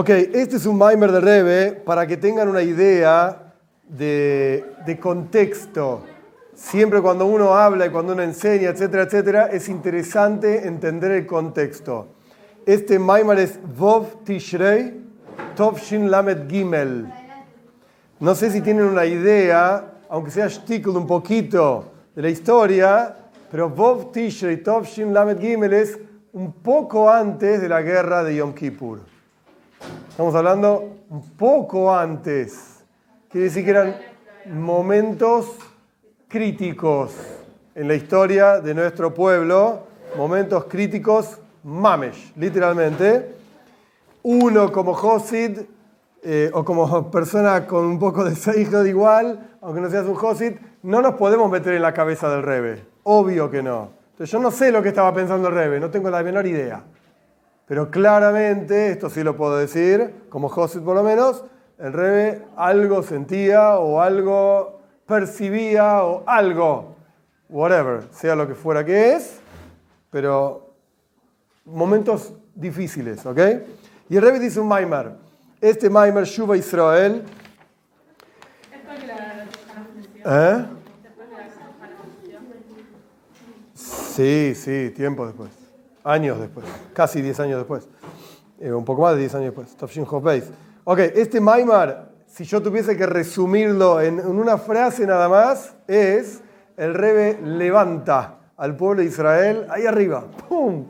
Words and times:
Ok, 0.00 0.10
este 0.10 0.58
es 0.58 0.64
un 0.64 0.78
Maimer 0.78 1.10
de 1.10 1.18
Rebe 1.18 1.72
para 1.72 2.06
que 2.06 2.16
tengan 2.16 2.48
una 2.48 2.62
idea 2.62 3.52
de, 3.88 4.96
contexto. 5.02 6.04
Siempre 6.54 7.02
cuando 7.02 7.26
uno 7.26 7.52
habla 7.56 7.86
y 7.86 7.90
cuando 7.90 8.12
uno 8.12 8.22
enseña, 8.22 8.68
etcétera, 8.68 9.02
etcétera, 9.02 9.46
es 9.46 9.68
interesante 9.68 10.68
entender 10.68 11.10
el 11.10 11.26
contexto. 11.26 12.14
Este 12.64 12.96
Maimer 12.96 13.40
es 13.40 13.58
Vov 13.76 14.22
Tishrei 14.22 15.00
Tov 15.56 15.80
Shin 15.80 16.08
Lamed 16.08 16.48
Gimel. 16.48 17.12
No 18.20 18.36
sé 18.36 18.52
si 18.52 18.60
tienen 18.60 18.84
una 18.84 19.04
idea, 19.04 19.94
aunque 20.08 20.30
sea 20.30 20.46
shtikl 20.46 20.90
un 20.90 21.08
poquito 21.08 21.90
de 22.14 22.22
la 22.22 22.28
historia, 22.28 23.16
pero 23.50 23.68
Vov 23.68 24.12
Tishrei 24.12 24.58
Tov 24.58 24.84
Shin 24.84 25.12
Lamed 25.12 25.40
Gimel 25.40 25.72
es 25.72 25.98
un 26.34 26.52
poco 26.52 27.10
antes 27.10 27.60
de 27.60 27.68
la 27.68 27.82
guerra 27.82 28.22
de 28.22 28.36
Yom 28.36 28.54
Kippur. 28.54 29.17
Estamos 30.08 30.34
hablando 30.34 30.96
un 31.10 31.22
poco 31.36 31.94
antes. 31.94 32.84
Quiere 33.30 33.46
decir 33.46 33.64
que 33.64 33.70
eran 33.70 33.96
momentos 34.46 35.56
críticos 36.28 37.12
en 37.74 37.88
la 37.88 37.94
historia 37.94 38.60
de 38.60 38.74
nuestro 38.74 39.14
pueblo, 39.14 39.86
momentos 40.16 40.64
críticos 40.64 41.38
mamesh, 41.62 42.32
literalmente. 42.36 43.36
Uno 44.22 44.72
como 44.72 44.94
Josid, 44.94 45.60
eh, 46.22 46.50
o 46.52 46.64
como 46.64 47.10
persona 47.10 47.66
con 47.66 47.84
un 47.84 47.98
poco 47.98 48.24
de 48.24 48.34
de 48.34 48.88
igual, 48.88 49.56
aunque 49.60 49.80
no 49.80 49.88
seas 49.88 50.06
un 50.06 50.16
Josid, 50.16 50.54
no 50.82 51.00
nos 51.00 51.14
podemos 51.14 51.50
meter 51.50 51.74
en 51.74 51.82
la 51.82 51.94
cabeza 51.94 52.28
del 52.28 52.42
Rebe. 52.42 52.84
Obvio 53.04 53.50
que 53.50 53.62
no. 53.62 53.90
Entonces 54.10 54.32
yo 54.32 54.40
no 54.40 54.50
sé 54.50 54.72
lo 54.72 54.82
que 54.82 54.88
estaba 54.88 55.14
pensando 55.14 55.48
el 55.48 55.54
Rebe, 55.54 55.78
no 55.78 55.90
tengo 55.90 56.10
la 56.10 56.22
menor 56.22 56.46
idea. 56.46 56.82
Pero 57.68 57.90
claramente, 57.90 58.90
esto 58.90 59.10
sí 59.10 59.22
lo 59.22 59.36
puedo 59.36 59.58
decir, 59.58 60.14
como 60.30 60.48
Josid 60.48 60.80
por 60.80 60.96
lo 60.96 61.02
menos, 61.02 61.44
el 61.78 61.92
Rebe 61.92 62.46
algo 62.56 63.02
sentía 63.02 63.78
o 63.78 64.00
algo 64.00 64.80
percibía 65.06 66.02
o 66.02 66.24
algo, 66.26 66.96
whatever, 67.48 68.04
sea 68.10 68.34
lo 68.34 68.48
que 68.48 68.54
fuera 68.54 68.84
que 68.84 69.12
es, 69.12 69.40
pero 70.10 70.74
momentos 71.66 72.32
difíciles, 72.54 73.24
¿ok? 73.26 73.38
Y 74.08 74.16
el 74.16 74.22
Rebbe 74.22 74.38
dice 74.38 74.60
un 74.60 74.68
Maimar, 74.68 75.16
este 75.60 75.90
Maimar 75.90 76.24
Shuba 76.24 76.56
Israel. 76.56 77.22
¿Eh? 80.24 80.64
Sí, 83.74 84.54
sí, 84.54 84.90
tiempo 84.96 85.26
después. 85.26 85.67
Años 86.04 86.40
después. 86.40 86.66
Casi 86.92 87.22
10 87.22 87.40
años 87.40 87.58
después. 87.58 87.88
Eh, 88.60 88.72
un 88.72 88.84
poco 88.84 89.02
más 89.02 89.14
de 89.14 89.20
10 89.20 89.34
años 89.36 89.46
después. 89.46 89.76
Tafshin 89.76 90.06
Ok, 90.84 90.98
este 90.98 91.40
Maimar 91.40 92.08
si 92.28 92.44
yo 92.44 92.62
tuviese 92.62 92.96
que 92.96 93.06
resumirlo 93.06 94.00
en, 94.00 94.20
una 94.20 94.58
frase 94.58 95.06
nada 95.06 95.28
más, 95.28 95.74
es 95.86 96.40
el 96.76 96.94
Rebe 96.94 97.40
levanta 97.42 98.36
al 98.56 98.76
pueblo 98.76 99.02
de 99.02 99.08
Israel 99.08 99.66
ahí 99.70 99.86
arriba, 99.86 100.24
¡pum! 100.48 100.86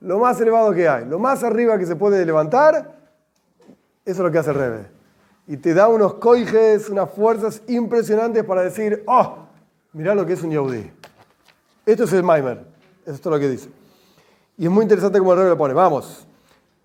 Lo 0.00 0.18
más 0.18 0.40
elevado 0.40 0.72
que 0.72 0.88
hay, 0.88 1.04
lo 1.04 1.18
más 1.18 1.44
arriba 1.44 1.76
que 1.78 1.86
se 1.86 1.96
puede 1.96 2.24
levantar, 2.24 2.96
eso 3.66 3.76
es 4.04 4.18
lo 4.18 4.30
que 4.30 4.38
hace 4.38 4.50
el 4.50 4.56
Rebe. 4.56 4.86
Y 5.46 5.56
te 5.56 5.74
da 5.74 5.88
unos 5.88 6.14
coijes, 6.14 6.88
unas 6.88 7.10
fuerzas 7.10 7.60
impresionantes 7.66 8.44
para 8.44 8.62
decir, 8.62 9.02
oh, 9.06 9.38
mirá 9.92 10.14
lo 10.14 10.24
que 10.24 10.34
es 10.34 10.42
un 10.42 10.50
Yehudi. 10.50 10.90
Esto 11.84 12.04
es 12.04 12.12
el 12.12 12.22
Maimer, 12.22 12.64
esto 13.04 13.28
es 13.28 13.34
lo 13.34 13.38
que 13.38 13.48
dice. 13.48 13.68
Y 14.60 14.66
es 14.66 14.70
muy 14.70 14.82
interesante 14.82 15.18
como 15.18 15.32
el 15.32 15.38
Rebe 15.38 15.48
lo 15.48 15.56
pone. 15.56 15.72
Vamos. 15.72 16.26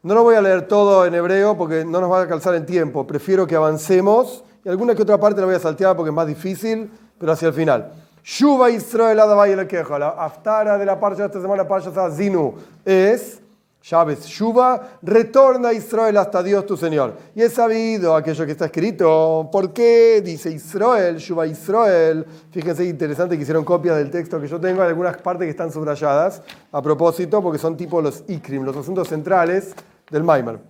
No 0.02 0.14
lo 0.14 0.24
voy 0.24 0.36
a 0.36 0.42
leer 0.42 0.66
todo 0.66 1.06
en 1.06 1.14
hebreo 1.14 1.58
porque 1.58 1.84
no 1.84 2.00
nos 2.00 2.10
va 2.10 2.22
a 2.22 2.28
calzar 2.28 2.56
en 2.56 2.66
tiempo. 2.66 3.06
Prefiero 3.06 3.46
que 3.46 3.54
avancemos. 3.54 4.46
Y 4.64 4.70
alguna 4.70 4.96
que 4.96 5.02
otra 5.02 5.20
parte 5.20 5.42
la 5.42 5.48
voy 5.48 5.56
a 5.56 5.60
saltear 5.60 5.94
porque 5.94 6.10
es 6.10 6.16
más 6.16 6.26
difícil, 6.26 6.90
pero 7.18 7.34
hacia 7.34 7.50
el 7.50 7.54
final. 7.54 7.92
Shuba 8.24 8.70
Israel 8.70 9.18
la 9.18 9.68
queja. 9.68 10.00
La 10.00 10.08
aftara 10.12 10.78
de 10.78 10.86
la 10.86 10.98
parcha 10.98 11.24
de 11.24 11.26
esta 11.26 11.42
semana, 11.42 11.68
parcha 11.68 11.92
Zinu, 12.12 12.56
es 12.86 13.42
Chávez 13.86 14.26
Shuba, 14.26 14.98
retorna 15.04 15.72
Israel 15.72 16.18
hasta 16.18 16.42
Dios 16.42 16.66
tu 16.66 16.76
Señor. 16.76 17.14
Y 17.36 17.44
he 17.44 17.50
sabido 17.50 18.16
aquello 18.16 18.44
que 18.44 18.54
está 18.54 18.66
escrito. 18.66 19.48
¿Por 19.52 19.74
qué 19.74 20.24
dice 20.26 20.50
Israel, 20.50 21.18
Shuba 21.18 21.46
Israel? 21.46 22.26
Fíjense, 22.50 22.84
interesante 22.84 23.36
que 23.36 23.44
hicieron 23.44 23.64
copias 23.64 23.98
del 23.98 24.10
texto 24.10 24.42
que 24.42 24.48
yo 24.48 24.60
tengo. 24.60 24.82
Hay 24.82 24.88
algunas 24.88 25.18
partes 25.18 25.46
que 25.46 25.52
están 25.52 25.72
subrayadas 25.72 26.42
a 26.72 26.82
propósito, 26.82 27.44
porque 27.44 27.60
son 27.60 27.78
tipo 27.78 28.02
los 28.02 28.24
ikrim, 28.28 28.64
los 28.64 28.76
asuntos 28.76 29.08
centrales 29.08 29.76
del 30.10 30.24
Maimar. 30.24 30.62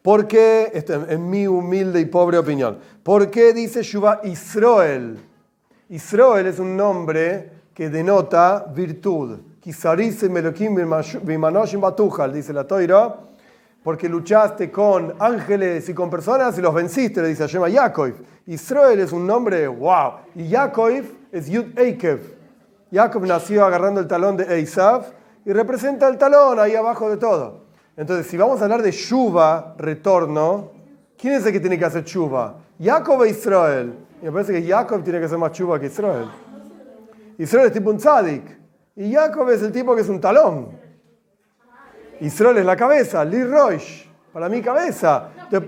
¿Por 0.00 0.28
qué, 0.28 0.70
en 1.08 1.28
mi 1.28 1.48
humilde 1.48 1.98
y 1.98 2.04
pobre 2.04 2.38
opinión, 2.38 2.78
por 3.02 3.28
qué 3.28 3.52
dice 3.52 3.82
Shuba 3.82 4.20
Israel? 4.22 5.18
Israel 5.88 6.46
es 6.46 6.60
un 6.60 6.76
nombre 6.76 7.50
que 7.74 7.90
denota 7.90 8.66
virtud. 8.72 9.40
Dice 12.32 12.52
la 12.52 12.66
Toira, 12.66 13.16
porque 13.82 14.08
luchaste 14.08 14.70
con 14.70 15.14
ángeles 15.18 15.88
y 15.88 15.94
con 15.94 16.10
personas 16.10 16.56
y 16.58 16.62
los 16.62 16.74
venciste, 16.74 17.22
le 17.22 17.28
dice 17.28 17.46
Shema 17.46 17.68
Yaakov. 17.68 18.12
Israel 18.46 19.00
es 19.00 19.12
un 19.12 19.26
nombre, 19.26 19.66
wow. 19.68 20.12
Y 20.34 20.48
Yaakov 20.48 21.04
es 21.32 21.48
Yud 21.48 21.78
Eikev. 21.78 22.20
Yaakov 22.90 23.26
nació 23.26 23.64
agarrando 23.64 24.00
el 24.00 24.06
talón 24.06 24.36
de 24.36 24.60
Esav 24.60 25.04
y 25.44 25.52
representa 25.52 26.08
el 26.08 26.18
talón 26.18 26.58
ahí 26.60 26.74
abajo 26.74 27.08
de 27.10 27.16
todo. 27.16 27.64
Entonces, 27.96 28.26
si 28.26 28.36
vamos 28.36 28.60
a 28.60 28.64
hablar 28.64 28.82
de 28.82 28.90
Shuba, 28.90 29.74
retorno, 29.78 30.72
¿quién 31.16 31.34
es 31.34 31.46
el 31.46 31.52
que 31.52 31.60
tiene 31.60 31.78
que 31.78 31.84
hacer 31.84 32.04
Shuba? 32.04 32.56
Jacob 32.78 33.22
e 33.22 33.30
Israel. 33.30 33.94
Y 34.20 34.24
me 34.24 34.32
parece 34.32 34.52
que 34.52 34.66
Jacob 34.66 35.02
tiene 35.02 35.20
que 35.20 35.26
hacer 35.26 35.38
más 35.38 35.52
Shuba 35.52 35.78
que 35.78 35.86
Israel. 35.86 36.28
Israel 37.38 37.66
es 37.66 37.72
tipo 37.72 37.90
un 37.90 37.98
tzadik. 37.98 38.63
Y 38.96 39.12
Jacob 39.12 39.50
es 39.50 39.62
el 39.62 39.72
tipo 39.72 39.94
que 39.94 40.02
es 40.02 40.08
un 40.08 40.20
talón. 40.20 40.78
Israel 42.20 42.58
es 42.58 42.64
la 42.64 42.76
cabeza, 42.76 43.24
Lee 43.24 43.44
Roish, 43.44 44.08
para 44.32 44.48
mi 44.48 44.62
cabeza. 44.62 45.30
Pero 45.50 45.66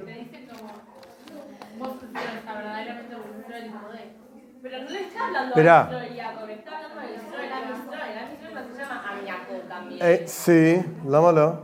no 4.82 4.90
le 4.90 5.00
está 5.00 5.26
hablando 5.26 5.54
de 5.54 5.62
Israel 5.62 6.12
y 6.12 6.18
Jacob, 6.18 6.48
está 6.50 6.76
hablando 6.76 7.00
de 7.00 7.14
Israel 7.14 7.26
Israel. 7.26 8.28
Israel 8.42 8.66
se 8.72 8.82
llama 8.82 9.02
Jacob 9.26 9.68
también. 9.68 10.00
Eh, 10.02 10.24
sí, 10.26 10.84
lámalo. 11.06 11.62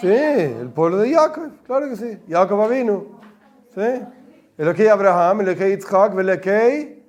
Sí, 0.00 0.06
el 0.06 0.68
pueblo 0.68 0.98
de 0.98 1.14
Jacob, 1.14 1.50
claro 1.64 1.88
que 1.88 1.96
sí. 1.96 2.18
Jacob 2.28 2.68
vino. 2.68 3.20
¿Sí? 3.74 4.02
El 4.58 4.74
que 4.74 4.90
Abraham, 4.90 5.40
el 5.42 5.56
que 5.56 5.70
Yitzhak, 5.70 6.18
el 6.18 6.40
que 6.40 7.02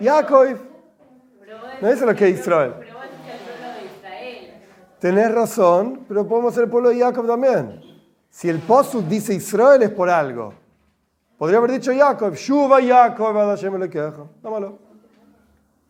Jacob. 0.00 0.58
No 1.80 1.88
es 1.88 2.02
el 2.02 2.14
que 2.14 2.28
Israel. 2.28 2.89
Tenés 5.00 5.32
razón, 5.34 6.04
pero 6.06 6.26
podemos 6.26 6.54
ser 6.54 6.64
el 6.64 6.70
pueblo 6.70 6.90
de 6.90 6.98
Jacob 6.98 7.26
también. 7.26 7.80
Si 8.28 8.48
el 8.48 8.58
Posuk 8.58 9.06
dice 9.06 9.34
Israel 9.34 9.82
es 9.82 9.90
por 9.90 10.10
algo. 10.10 10.52
Podría 11.38 11.56
haber 11.58 11.72
dicho 11.72 11.90
Jacob, 11.96 12.34
Shuba 12.34 12.82
Jacob, 12.82 13.34
Hashem 13.34 13.78
le 13.78 13.88
queja. 13.88 14.26
Dámalo. 14.42 14.78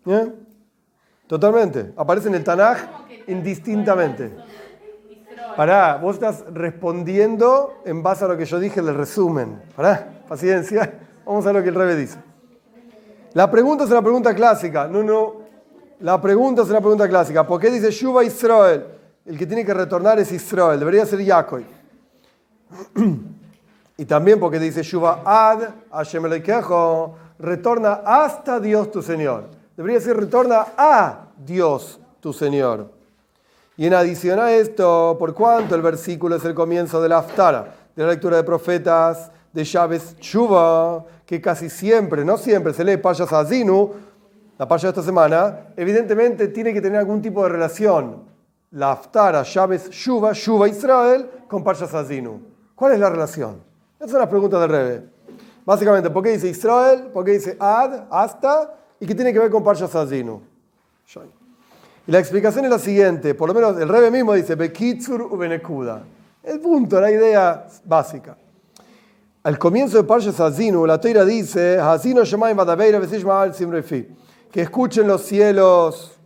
¿Eh? 0.06 0.32
Totalmente. 1.26 1.92
Aparece 1.96 2.28
en 2.28 2.36
el 2.36 2.44
Tanaj 2.44 2.78
indistintamente. 3.26 4.32
Pará, 5.56 5.96
vos 5.96 6.14
estás 6.14 6.44
respondiendo 6.52 7.82
en 7.84 8.04
base 8.04 8.24
a 8.24 8.28
lo 8.28 8.36
que 8.36 8.44
yo 8.44 8.60
dije 8.60 8.78
el 8.78 8.94
resumen. 8.94 9.60
Pará, 9.74 10.22
paciencia. 10.28 11.00
Vamos 11.26 11.44
a 11.44 11.48
ver 11.48 11.56
lo 11.56 11.62
que 11.64 11.68
el 11.70 11.74
Rebe 11.74 11.96
dice. 11.96 12.18
La 13.32 13.50
pregunta 13.50 13.84
es 13.84 13.90
una 13.90 14.02
pregunta 14.02 14.32
clásica. 14.34 14.86
No, 14.86 15.02
no. 15.02 15.40
La 15.98 16.20
pregunta 16.20 16.62
es 16.62 16.70
una 16.70 16.80
pregunta 16.80 17.08
clásica. 17.08 17.44
¿Por 17.44 17.60
qué 17.60 17.70
dice 17.70 17.90
Shuba 17.90 18.22
Israel? 18.22 18.99
El 19.30 19.38
que 19.38 19.46
tiene 19.46 19.64
que 19.64 19.72
retornar 19.72 20.18
es 20.18 20.32
Israel. 20.32 20.80
Debería 20.80 21.06
ser 21.06 21.24
Jacob. 21.24 21.62
Y 23.96 24.04
también 24.04 24.40
porque 24.40 24.58
dice 24.58 24.82
Shuba 24.82 25.22
Ad, 25.24 25.68
Hashem 25.92 26.42
quejo, 26.42 27.14
retorna 27.38 28.00
hasta 28.04 28.58
Dios 28.58 28.90
tu 28.90 29.02
Señor. 29.02 29.44
Debería 29.76 29.98
decir 29.98 30.16
retorna 30.16 30.66
a 30.76 31.28
Dios 31.36 32.00
tu 32.18 32.32
Señor. 32.32 32.90
Y 33.76 33.86
en 33.86 33.94
adición 33.94 34.40
a 34.40 34.50
esto, 34.50 35.14
por 35.16 35.32
cuanto 35.32 35.76
el 35.76 35.82
versículo 35.82 36.34
es 36.34 36.44
el 36.44 36.54
comienzo 36.54 37.00
de 37.00 37.10
la 37.10 37.18
Aftara, 37.18 37.72
de 37.94 38.02
la 38.02 38.08
lectura 38.08 38.36
de 38.36 38.42
profetas, 38.42 39.30
de 39.52 39.64
Chávez 39.64 40.16
Chuba, 40.18 41.04
que 41.24 41.40
casi 41.40 41.70
siempre, 41.70 42.24
no 42.24 42.36
siempre, 42.36 42.74
se 42.74 42.82
lee 42.82 42.96
Payas 42.96 43.32
Azinu, 43.32 43.92
la 44.58 44.66
Paya 44.66 44.88
de 44.88 44.88
esta 44.88 45.02
semana, 45.04 45.68
evidentemente 45.76 46.48
tiene 46.48 46.72
que 46.72 46.80
tener 46.80 46.98
algún 46.98 47.22
tipo 47.22 47.44
de 47.44 47.50
relación 47.50 48.29
la 48.72 48.92
Aftara, 48.92 49.42
Chávez 49.42 49.90
Shuba, 49.90 50.32
Shuba 50.32 50.68
Israel, 50.68 51.28
con 51.48 51.64
Azinu. 51.66 52.40
¿Cuál 52.74 52.92
es 52.92 53.00
la 53.00 53.10
relación? 53.10 53.62
Esa 53.98 54.06
es 54.06 54.12
la 54.12 54.28
pregunta 54.28 54.60
del 54.60 54.70
Rebe. 54.70 55.02
Básicamente, 55.64 56.10
¿por 56.10 56.22
qué 56.22 56.30
dice 56.30 56.48
Israel? 56.48 57.10
¿Por 57.12 57.24
qué 57.24 57.32
dice 57.32 57.56
Ad, 57.58 58.04
hasta? 58.10 58.74
¿Y 58.98 59.06
qué 59.06 59.14
tiene 59.14 59.32
que 59.32 59.38
ver 59.38 59.50
con 59.50 59.62
Payas 59.62 59.94
Azinu? 59.94 60.40
Y 62.06 62.12
la 62.12 62.18
explicación 62.18 62.64
es 62.64 62.70
la 62.70 62.78
siguiente, 62.78 63.34
por 63.34 63.48
lo 63.48 63.54
menos 63.54 63.80
el 63.80 63.88
Rebe 63.88 64.10
mismo 64.10 64.32
dice, 64.34 64.54
Bekitsur 64.54 65.22
ubenekuda. 65.22 66.02
El 66.42 66.60
punto, 66.60 67.00
la 67.00 67.10
idea 67.10 67.66
básica. 67.84 68.36
Al 69.42 69.58
comienzo 69.58 69.96
de 69.96 70.04
Parshas 70.04 70.38
Hazinu, 70.38 70.86
la 70.86 71.00
Teira 71.00 71.24
dice, 71.24 71.78
que 74.50 74.62
escuchen 74.62 75.06
los 75.06 75.22
cielos 75.22 76.19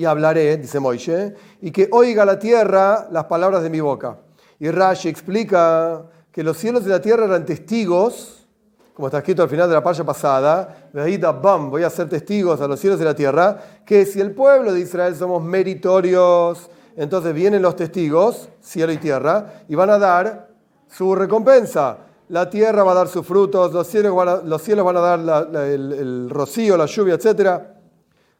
y 0.00 0.06
hablaré, 0.06 0.56
dice 0.56 0.80
Moishe, 0.80 1.34
y 1.60 1.70
que 1.70 1.86
oiga 1.92 2.24
la 2.24 2.38
tierra 2.38 3.06
las 3.10 3.24
palabras 3.24 3.62
de 3.62 3.68
mi 3.68 3.80
boca. 3.80 4.16
Y 4.58 4.70
Rashi 4.70 5.10
explica 5.10 6.06
que 6.32 6.42
los 6.42 6.56
cielos 6.56 6.86
y 6.86 6.88
la 6.88 7.02
tierra 7.02 7.26
eran 7.26 7.44
testigos, 7.44 8.48
como 8.94 9.08
está 9.08 9.18
escrito 9.18 9.42
al 9.42 9.50
final 9.50 9.68
de 9.68 9.74
la 9.74 9.82
palla 9.82 10.02
pasada, 10.02 10.88
voy 10.94 11.82
a 11.82 11.90
ser 11.90 12.08
testigos 12.08 12.62
a 12.62 12.66
los 12.66 12.80
cielos 12.80 12.98
y 12.98 13.04
la 13.04 13.14
tierra, 13.14 13.58
que 13.84 14.06
si 14.06 14.22
el 14.22 14.32
pueblo 14.32 14.72
de 14.72 14.80
Israel 14.80 15.14
somos 15.14 15.42
meritorios, 15.44 16.70
entonces 16.96 17.34
vienen 17.34 17.60
los 17.60 17.76
testigos, 17.76 18.48
cielo 18.62 18.92
y 18.92 18.96
tierra, 18.96 19.64
y 19.68 19.74
van 19.74 19.90
a 19.90 19.98
dar 19.98 20.48
su 20.88 21.14
recompensa. 21.14 21.98
La 22.30 22.48
tierra 22.48 22.84
va 22.84 22.92
a 22.92 22.94
dar 22.94 23.08
sus 23.08 23.26
frutos, 23.26 23.74
los 23.74 23.86
cielos 23.86 24.16
van 24.16 24.28
a, 24.30 24.36
los 24.36 24.62
cielos 24.62 24.82
van 24.82 24.96
a 24.96 25.00
dar 25.00 25.66
el, 25.66 25.92
el, 25.92 26.30
rocío, 26.30 26.78
la 26.78 26.86
lluvia, 26.86 27.16
etc. 27.16 27.79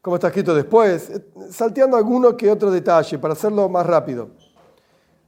Como 0.02 0.16
está 0.16 0.28
escrito 0.28 0.54
después, 0.54 1.12
salteando 1.50 1.96
alguno 1.96 2.36
que 2.36 2.50
otro 2.50 2.70
detalle 2.70 3.18
para 3.18 3.34
hacerlo 3.34 3.68
más 3.68 3.86
rápido. 3.86 4.30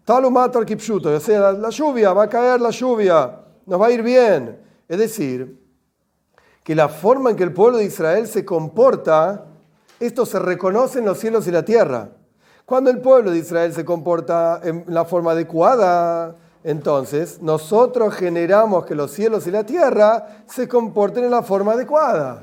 Talumatar 0.04 0.64
kipshuto, 0.64 1.14
o 1.14 1.20
sea, 1.20 1.52
la 1.52 1.70
lluvia, 1.70 2.12
va 2.12 2.24
a 2.24 2.28
caer 2.28 2.60
la 2.60 2.70
lluvia, 2.70 3.38
nos 3.66 3.80
va 3.80 3.86
a 3.86 3.90
ir 3.90 4.02
bien. 4.02 4.58
Es 4.88 4.98
decir, 4.98 5.60
que 6.64 6.74
la 6.74 6.88
forma 6.88 7.30
en 7.30 7.36
que 7.36 7.42
el 7.42 7.52
pueblo 7.52 7.78
de 7.78 7.84
Israel 7.84 8.26
se 8.26 8.44
comporta, 8.44 9.44
esto 10.00 10.24
se 10.24 10.38
reconoce 10.38 11.00
en 11.00 11.04
los 11.04 11.18
cielos 11.18 11.46
y 11.46 11.50
la 11.50 11.64
tierra. 11.64 12.10
Cuando 12.64 12.90
el 12.90 13.00
pueblo 13.00 13.30
de 13.30 13.38
Israel 13.38 13.72
se 13.74 13.84
comporta 13.84 14.60
en 14.64 14.84
la 14.88 15.04
forma 15.04 15.32
adecuada, 15.32 16.36
entonces 16.64 17.42
nosotros 17.42 18.14
generamos 18.14 18.86
que 18.86 18.94
los 18.94 19.10
cielos 19.10 19.46
y 19.46 19.50
la 19.50 19.64
tierra 19.64 20.44
se 20.46 20.66
comporten 20.66 21.24
en 21.24 21.30
la 21.30 21.42
forma 21.42 21.72
adecuada. 21.72 22.42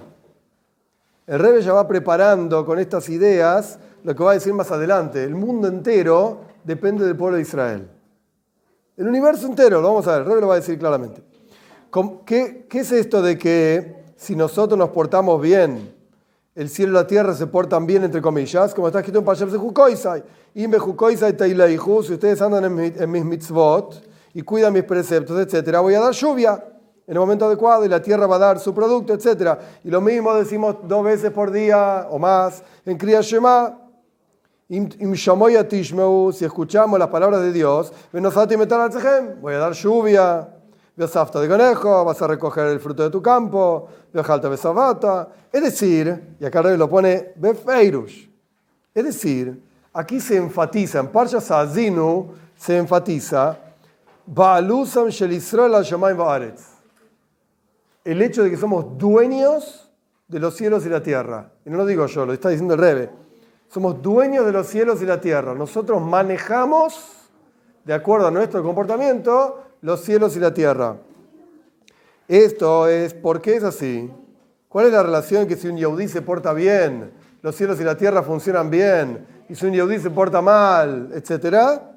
El 1.30 1.38
rey 1.38 1.62
ya 1.62 1.74
va 1.74 1.88
preparando 1.88 2.66
con 2.66 2.80
estas 2.80 3.08
ideas 3.08 3.78
lo 4.04 4.16
que 4.16 4.24
va 4.24 4.31
a 4.31 4.34
decir 4.34 4.52
más 4.52 4.72
adelante. 4.72 5.24
El 5.24 5.36
mundo 5.36 5.68
entero 5.68 6.40
depende 6.64 7.06
del 7.06 7.16
pueblo 7.16 7.36
de 7.36 7.44
Israel. 7.44 7.88
El 8.98 9.08
universo 9.08 9.46
entero, 9.46 9.80
lo 9.80 9.90
vamos 9.90 10.08
a 10.08 10.14
ver, 10.14 10.22
el 10.22 10.28
rey 10.28 10.42
lo 10.42 10.48
va 10.48 10.56
a 10.56 10.58
decir 10.58 10.80
claramente. 10.80 11.22
¿Qué, 12.26 12.66
¿Qué 12.68 12.80
es 12.80 12.92
esto 12.92 13.22
de 13.22 13.38
que 13.38 14.06
si 14.16 14.36
nosotros 14.36 14.76
nos 14.76 14.90
portamos 14.90 15.40
bien, 15.40 15.94
el 16.56 16.68
cielo 16.68 16.94
y 16.94 16.96
la 16.96 17.06
tierra 17.06 17.36
se 17.36 17.46
portan 17.46 17.86
bien, 17.86 18.06
entre 18.06 18.24
comillas, 18.24 18.74
como 18.74 18.88
está 18.88 18.98
escrito 18.98 19.20
en 19.20 19.26
Pashem 19.26 19.52
de 19.52 19.58
Jukoisai. 19.60 20.24
Y 20.56 20.68
me 20.68 20.80
Jukoisai 20.80 21.38
Teileihu, 21.38 22.02
si 22.02 22.14
ustedes 22.14 22.42
andan 22.42 22.66
en, 22.66 23.12
mis 23.12 23.24
mitzvot 23.24 24.02
y 24.34 24.42
cuidan 24.42 24.74
mis 24.74 24.84
preceptos, 24.84 25.40
etc., 25.40 25.78
voy 25.78 25.94
a 25.94 26.00
dar 26.00 26.14
lluvia 26.14 26.64
en 27.10 27.14
el 27.14 27.20
momento 27.20 27.46
adecuado 27.46 27.84
y 27.84 27.90
la 27.90 28.00
tierra 28.00 28.28
va 28.28 28.36
a 28.36 28.40
dar 28.40 28.60
su 28.60 28.72
producto, 28.72 29.16
etc. 29.16 29.58
Y 29.84 29.90
lo 29.90 30.00
mismo 30.00 30.32
decimos 30.36 30.76
dos 30.84 31.04
veces 31.04 31.32
por 31.32 31.50
día 31.50 32.06
o 32.12 32.20
más 32.20 32.62
en 32.86 33.00
Kriya 33.00 33.22
Shema. 33.22 33.80
Si 34.70 36.46
escuchamos 36.46 37.00
las 37.00 37.08
palabras 37.08 37.42
de 37.42 37.52
Dios, 37.52 37.92
voy 38.14 39.54
a 39.56 39.58
dar 39.58 39.74
lluvia 39.74 40.50
de 40.96 41.48
conejo, 41.48 42.06
vas 42.06 42.22
a 42.22 42.28
recoger 42.28 42.68
el 42.68 42.80
fruto 42.80 43.02
de 43.02 43.10
tu 43.10 43.24
campo, 43.24 43.88
Es 45.52 45.64
decir, 45.64 46.36
y 46.40 46.46
acá 46.46 46.62
lo 46.62 46.88
pone 46.88 47.34
Befeirush. 47.38 48.30
Es 48.94 49.04
decir, 49.04 49.64
aquí 49.94 50.20
se 50.20 50.38
enfatiza, 50.38 51.00
en 51.00 51.08
Parsha 51.08 51.42
Sazinu 51.42 52.34
se 52.56 52.78
enfatiza 52.78 53.58
Shel 54.28 55.34
Israel 55.34 55.74
al 55.74 55.84
El 58.10 58.24
hecho 58.24 58.44
de 58.44 58.50
que 58.50 58.58
somos 58.58 58.98
dueños 58.98 59.88
de 60.28 60.40
los 60.40 60.56
cielos 60.56 60.84
y 60.84 60.90
la 60.90 61.04
tierra. 61.04 61.52
Y 61.64 61.70
no 61.70 61.78
lo 61.78 61.86
digo 61.86 62.08
yo, 62.08 62.26
lo 62.26 62.34
está 62.34 62.50
diciendo 62.50 62.74
el 62.74 62.80
Rebe. 62.80 63.12
Somos 63.68 64.02
dueños 64.02 64.48
de 64.48 64.52
los 64.52 64.66
cielos 64.66 65.00
y 65.04 65.06
la 65.06 65.22
tierra. 65.22 65.54
Nosotros 65.54 66.02
manejamos, 66.02 67.30
de 67.86 67.94
acuerdo 67.94 68.26
a 68.26 68.32
nuestro 68.32 68.64
comportamiento, 68.64 69.62
los 69.82 70.02
cielos 70.02 70.36
y 70.36 70.40
la 70.40 70.52
tierra. 70.52 70.98
Esto 72.28 72.88
es, 72.88 73.14
¿por 73.14 73.42
qué 73.42 73.58
es 73.58 73.64
así? 73.64 74.10
¿Cuál 74.70 74.88
es 74.88 74.92
la 74.94 75.04
relación 75.04 75.46
que 75.46 75.56
si 75.56 75.68
un 75.68 75.78
yaudí 75.78 76.08
se 76.08 76.24
porta 76.24 76.52
bien, 76.52 77.12
los 77.44 77.56
cielos 77.56 77.80
y 77.80 77.84
la 77.84 77.96
tierra 77.96 78.24
funcionan 78.24 78.72
bien, 78.72 79.24
y 79.48 79.54
si 79.54 79.68
un 79.68 79.74
yaudí 79.74 80.00
se 80.00 80.10
porta 80.10 80.42
mal, 80.42 81.12
etcétera? 81.14 81.89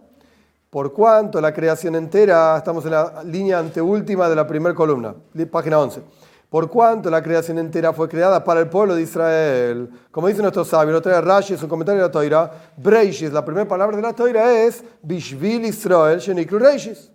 Por 0.72 0.90
cuanto 0.90 1.38
la 1.38 1.52
creación 1.52 1.96
entera, 1.96 2.56
estamos 2.56 2.86
en 2.86 2.92
la 2.92 3.22
línea 3.24 3.58
anteúltima 3.58 4.26
de 4.26 4.34
la 4.34 4.46
primera 4.46 4.74
columna, 4.74 5.14
página 5.50 5.78
11. 5.78 6.00
Por 6.48 6.70
cuanto 6.70 7.10
la 7.10 7.22
creación 7.22 7.58
entera 7.58 7.92
fue 7.92 8.08
creada 8.08 8.42
para 8.42 8.60
el 8.60 8.70
pueblo 8.70 8.94
de 8.94 9.02
Israel, 9.02 9.90
como 10.10 10.28
dice 10.28 10.40
nuestro 10.40 10.64
sabio, 10.64 10.94
lo 10.94 11.02
trae 11.02 11.20
Rashi 11.20 11.52
en 11.52 11.58
su 11.58 11.68
comentario 11.68 12.00
de 12.00 12.08
la 12.08 12.10
Toira, 12.10 12.50
Breishis, 12.78 13.30
la 13.34 13.44
primera 13.44 13.68
palabra 13.68 13.98
de 13.98 14.02
la 14.02 14.14
Toira 14.14 14.50
es 14.50 14.82
Bishvil 15.02 15.66
Israel 15.66 16.18
Shenikru 16.18 16.58
Reishis. 16.58 17.12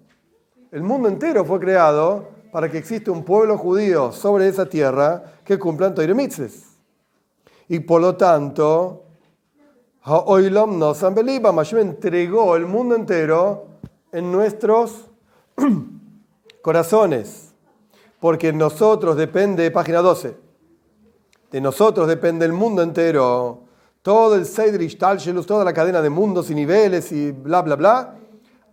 El 0.72 0.84
mundo 0.84 1.10
entero 1.10 1.44
fue 1.44 1.60
creado 1.60 2.28
para 2.52 2.70
que 2.70 2.78
exista 2.78 3.10
un 3.10 3.26
pueblo 3.26 3.58
judío 3.58 4.12
sobre 4.12 4.48
esa 4.48 4.68
tierra 4.68 5.24
que 5.44 5.58
cumplan 5.58 5.96
Toire 5.96 6.14
Y 7.70 7.80
por 7.80 8.02
lo 8.02 8.16
tanto, 8.16 9.07
Ha'oilom 10.10 10.80
no 10.80 10.94
Beliba, 10.94 11.52
Hashem 11.52 11.80
entregó 11.80 12.56
el 12.56 12.66
mundo 12.66 12.96
entero 12.96 13.66
en 14.14 14.32
nuestros 14.32 15.04
corazones. 16.62 17.54
Porque 18.22 18.54
nosotros 18.54 19.18
depende, 19.18 19.70
página 19.70 20.00
12, 20.02 20.38
de 21.52 21.60
nosotros 21.62 22.08
depende 22.08 22.46
el 22.46 22.54
mundo 22.54 22.82
entero, 22.82 23.64
todo 24.02 24.36
el 24.36 24.46
Seidrish 24.46 24.98
Talshelus, 24.98 25.46
toda 25.46 25.66
la 25.66 25.74
cadena 25.74 26.02
de 26.02 26.10
mundos 26.10 26.50
y 26.50 26.56
niveles 26.56 27.12
y 27.12 27.32
bla, 27.32 27.62
bla, 27.62 27.76
bla, 27.76 28.16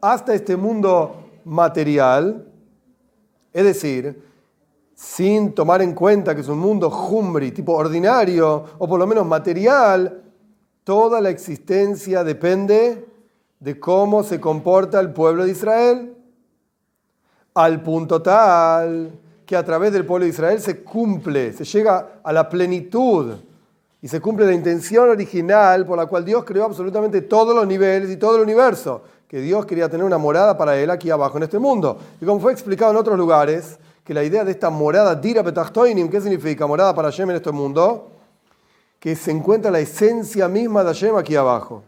hasta 0.01 0.35
este 0.35 0.57
mundo 0.57 1.17
material, 1.45 2.47
es 3.53 3.65
decir, 3.65 4.23
sin 4.95 5.53
tomar 5.53 5.83
en 5.83 5.95
cuenta 5.95 6.33
que 6.33 6.43
es 6.43 6.49
un 6.49 6.61
mundo 6.61 6.89
jumbri, 6.91 7.51
tipo 7.51 7.73
ordinario, 7.73 8.67
o 8.79 8.87
por 8.87 9.01
lo 9.01 9.07
menos 9.09 9.27
material, 9.27 10.24
toda 10.85 11.21
la 11.21 11.31
existencia 11.31 12.23
depende 12.23 13.05
de 13.59 13.81
cómo 13.81 14.23
se 14.23 14.39
comporta 14.41 15.01
el 15.01 15.13
pueblo 15.13 15.45
de 15.45 15.51
Israel, 15.51 16.15
al 17.55 17.83
punto 17.83 18.21
tal 18.21 19.13
que 19.47 19.57
a 19.57 19.65
través 19.65 19.93
del 19.93 20.07
pueblo 20.07 20.25
de 20.25 20.31
Israel 20.31 20.61
se 20.61 20.83
cumple, 20.83 21.53
se 21.53 21.65
llega 21.65 22.21
a 22.23 22.33
la 22.33 22.49
plenitud 22.49 23.35
y 24.01 24.09
se 24.09 24.21
cumple 24.21 24.47
la 24.47 24.53
intención 24.53 25.09
original 25.09 25.87
por 25.87 25.99
la 25.99 26.07
cual 26.07 26.25
Dios 26.25 26.45
creó 26.45 26.65
absolutamente 26.65 27.23
todos 27.23 27.55
los 27.55 27.67
niveles 27.67 28.11
y 28.11 28.17
todo 28.17 28.37
el 28.37 28.43
universo 28.43 29.03
que 29.29 29.41
Dios 29.41 29.67
quería 29.67 29.89
tener 29.89 30.05
una 30.05 30.19
morada 30.19 30.57
para 30.57 30.77
él 30.77 30.91
aquí 30.91 31.11
abajo 31.11 31.39
en 31.39 31.45
este 31.45 31.59
mundo. 31.59 31.99
Y 32.21 32.25
como 32.25 32.41
fue 32.41 32.53
explicado 32.53 32.93
en 32.93 32.97
otros 32.99 33.19
lugares, 33.19 33.79
que 34.05 34.13
la 34.13 34.23
idea 34.23 34.45
de 34.45 34.51
esta 34.51 34.69
morada, 34.69 35.15
Dira 35.15 35.43
Petachtoinim, 35.43 36.11
¿qué 36.11 36.21
significa? 36.21 36.67
Morada 36.67 36.95
para 36.95 37.09
Hashem 37.09 37.31
en 37.31 37.37
este 37.37 37.51
mundo, 37.51 38.11
que 39.05 39.15
se 39.15 39.31
encuentra 39.31 39.71
la 39.71 39.81
esencia 39.81 40.49
misma 40.49 40.83
de 40.83 40.87
Hashem 40.87 41.15
aquí 41.15 41.37
abajo. 41.37 41.83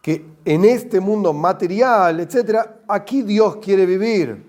Que 0.00 0.24
en 0.44 0.64
este 0.64 1.00
mundo 1.00 1.32
material, 1.32 2.20
etcétera, 2.20 2.82
aquí 2.86 3.22
Dios 3.22 3.56
quiere 3.56 3.84
vivir. 3.84 4.40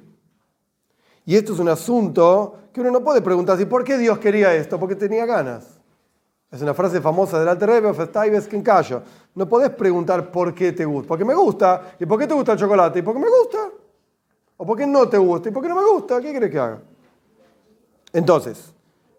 Y 1.26 1.36
esto 1.36 1.54
es 1.54 1.60
un 1.60 1.70
asunto 1.70 2.60
que 2.72 2.82
uno 2.82 2.92
no 2.92 3.04
puede 3.04 3.24
preguntarse, 3.24 3.66
¿por 3.66 3.84
qué 3.84 3.98
Dios 3.98 4.20
quería 4.20 4.54
esto? 4.54 4.80
Porque 4.80 4.96
tenía 4.96 5.26
ganas. 5.26 5.80
Es 6.52 6.62
una 6.62 6.76
frase 6.76 7.02
famosa 7.02 7.40
del 7.40 7.48
Alter 7.48 7.70
Rebbe, 7.70 8.48
que 8.48 8.62
callo. 8.62 9.02
No 9.34 9.50
podés 9.50 9.72
preguntar 9.72 10.30
por 10.30 10.54
qué 10.54 10.74
te 10.74 10.86
gusta. 10.86 11.08
Porque 11.08 11.26
me 11.26 11.34
gusta. 11.34 11.96
¿Y 12.00 12.06
por 12.06 12.20
qué 12.20 12.28
te 12.28 12.36
gusta 12.36 12.52
el 12.52 12.60
chocolate? 12.60 13.00
¿Y 13.00 13.02
por 13.02 13.16
qué 13.16 13.20
me 13.20 13.30
gusta? 13.30 13.68
¿O 14.58 14.64
por 14.64 14.78
qué 14.78 14.86
no 14.86 15.10
te 15.10 15.18
gusta? 15.18 15.50
¿Y 15.50 15.52
por 15.52 15.64
qué 15.64 15.70
no 15.70 15.76
me 15.76 15.90
gusta? 15.90 16.22
¿Qué 16.22 16.30
quieres 16.30 16.52
que 16.52 16.60
haga? 16.60 16.80
Entonces, 18.14 18.72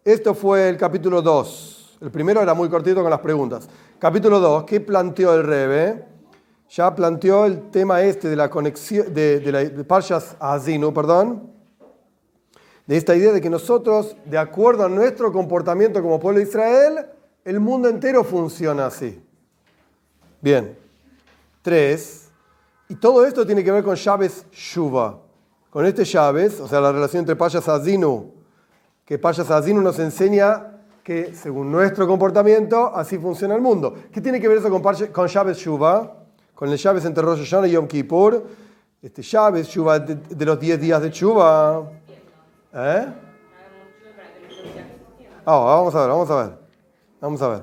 esto 0.05 0.37
fue 0.37 0.69
el 0.69 0.77
capítulo 0.77 1.21
2. 1.21 1.79
El 2.01 2.11
primero 2.11 2.41
era 2.41 2.55
muy 2.55 2.71
cortito 2.71 3.03
con 3.03 3.11
las 3.11 3.21
preguntas. 3.21 3.69
Capítulo 3.99 4.41
2, 4.41 4.65
¿qué 4.65 4.81
planteó 4.81 5.35
el 5.35 5.45
Rebbe? 5.45 6.05
Ya 6.71 6.95
planteó 6.95 7.45
el 7.45 7.71
tema 7.71 8.01
este 8.01 8.31
de 8.31 8.37
la 8.37 8.49
conexión, 8.49 9.13
de, 9.13 9.41
de, 9.41 9.53
la, 9.53 10.17
Azinu, 10.39 10.95
perdón, 10.95 11.51
de 12.87 12.97
esta 12.97 13.15
idea 13.15 13.33
de 13.33 13.41
que 13.41 13.51
nosotros, 13.51 14.17
de 14.25 14.39
acuerdo 14.39 14.85
a 14.85 14.89
nuestro 14.89 15.31
comportamiento 15.31 16.01
como 16.01 16.19
pueblo 16.19 16.39
de 16.39 16.47
Israel, 16.47 17.07
el 17.45 17.61
mundo 17.61 17.89
entero 17.89 18.25
funciona 18.25 18.87
así. 18.87 19.23
Bien. 20.41 20.79
Tres. 21.61 22.31
Y 22.89 22.95
todo 22.95 23.27
esto 23.27 23.45
tiene 23.45 23.63
que 23.63 23.73
ver 23.73 23.85
con 23.85 23.95
llaves 23.95 24.47
Shuva. 24.51 25.21
Con 25.69 25.85
este 25.85 26.05
llaves, 26.05 26.61
o 26.61 26.67
sea, 26.67 26.81
la 26.81 26.93
relación 26.93 27.21
entre 27.21 27.37
Payas 27.37 27.69
Azinu, 27.69 28.33
que 29.05 29.19
Payas 29.19 29.51
Azinu 29.51 29.83
nos 29.83 29.99
enseña 29.99 30.70
que 31.11 31.35
según 31.35 31.73
nuestro 31.73 32.07
comportamiento, 32.07 32.95
así 32.95 33.19
funciona 33.19 33.57
el 33.57 33.61
mundo. 33.61 33.97
¿Qué 34.13 34.21
tiene 34.21 34.41
que 34.41 34.47
ver 34.47 34.59
eso 34.59 34.71
con, 34.71 34.81
con 34.81 35.27
llaves 35.27 35.59
Shuva? 35.59 36.19
con 36.55 36.69
el 36.69 36.79
llaves 36.79 37.05
entre 37.05 37.25
Rosh 37.25 37.41
Hashanah 37.41 37.67
y 37.67 37.73
Yom 37.73 37.89
Kippur. 37.89 38.47
Este 39.03 39.21
llaves, 39.21 39.67
Shuba 39.67 39.99
de, 39.99 40.15
de 40.15 40.45
los 40.45 40.61
10 40.61 40.81
días 40.81 41.03
de 41.03 41.11
Chuba. 41.11 41.91
¿Eh? 42.73 43.07
Ah, 45.45 45.57
vamos 45.57 45.97
a 45.97 46.01
ver, 46.01 46.09
vamos 46.11 46.31
a 46.31 46.37
ver. 46.45 46.59
Vamos 47.21 47.43
a 47.43 47.49
ver. 47.49 47.63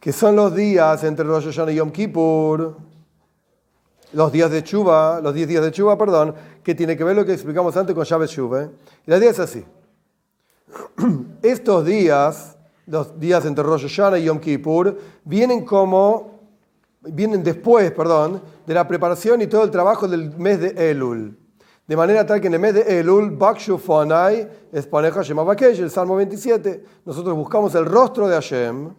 Que 0.00 0.12
son 0.12 0.34
los 0.34 0.52
días 0.52 1.04
entre 1.04 1.24
Rosh 1.24 1.44
Hashanah 1.44 1.70
y 1.70 1.76
Yom 1.76 1.92
Kippur. 1.92 2.76
Los 4.14 4.32
días 4.32 4.50
de 4.50 4.64
Chuba, 4.64 5.20
los 5.20 5.32
10 5.32 5.46
días 5.46 5.62
de 5.62 5.70
Chuba, 5.70 5.96
perdón, 5.96 6.34
que 6.64 6.74
tiene 6.74 6.96
que 6.96 7.04
ver 7.04 7.14
lo 7.14 7.24
que 7.24 7.34
explicamos 7.34 7.76
antes 7.76 7.94
con 7.94 8.04
llaves 8.04 8.32
Chuba. 8.32 8.62
¿eh? 8.62 8.70
Y 9.06 9.10
la 9.12 9.18
idea 9.18 9.30
es 9.30 9.38
así. 9.38 9.64
Estos 11.42 11.84
días, 11.84 12.56
los 12.86 13.18
días 13.18 13.44
entre 13.44 13.64
Rosh 13.64 13.82
Hashanah 13.82 14.18
y 14.18 14.24
Yom 14.24 14.38
Kippur, 14.38 14.98
vienen 15.24 15.64
como, 15.64 16.40
vienen 17.02 17.42
después, 17.42 17.90
perdón, 17.92 18.42
de 18.66 18.74
la 18.74 18.86
preparación 18.86 19.42
y 19.42 19.46
todo 19.46 19.64
el 19.64 19.70
trabajo 19.70 20.06
del 20.08 20.36
mes 20.36 20.60
de 20.60 20.90
Elul. 20.90 21.36
De 21.86 21.96
manera 21.96 22.24
tal 22.24 22.40
que 22.40 22.46
en 22.46 22.54
el 22.54 22.60
mes 22.60 22.74
de 22.74 23.00
Elul, 23.00 23.30
Bakshu 23.32 23.76
Fonai, 23.76 24.48
es 24.72 24.86
Paneja 24.86 25.20
el 25.20 25.90
Salmo 25.90 26.16
27, 26.16 26.84
nosotros 27.04 27.36
buscamos 27.36 27.74
el 27.74 27.84
rostro 27.84 28.28
de 28.28 28.34
Hashem, 28.34 28.94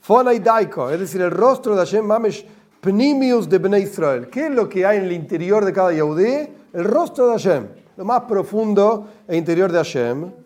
Fonai 0.00 0.38
Daiko, 0.38 0.88
es 0.90 1.00
decir, 1.00 1.20
el 1.20 1.30
rostro 1.30 1.74
de 1.74 1.80
Hashem 1.80 2.04
Mamesh 2.04 2.46
Pnimius 2.80 3.48
de 3.48 3.58
Bnei 3.58 3.82
Israel. 3.82 4.28
¿Qué 4.30 4.46
es 4.46 4.52
lo 4.52 4.68
que 4.68 4.86
hay 4.86 4.98
en 4.98 5.04
el 5.04 5.12
interior 5.12 5.64
de 5.64 5.72
cada 5.72 5.92
Yehudí? 5.92 6.48
El 6.72 6.84
rostro 6.84 7.26
de 7.26 7.32
Hashem, 7.32 7.66
lo 7.96 8.04
más 8.04 8.22
profundo 8.22 9.08
e 9.26 9.36
interior 9.36 9.72
de 9.72 9.78
Hashem. 9.78 10.45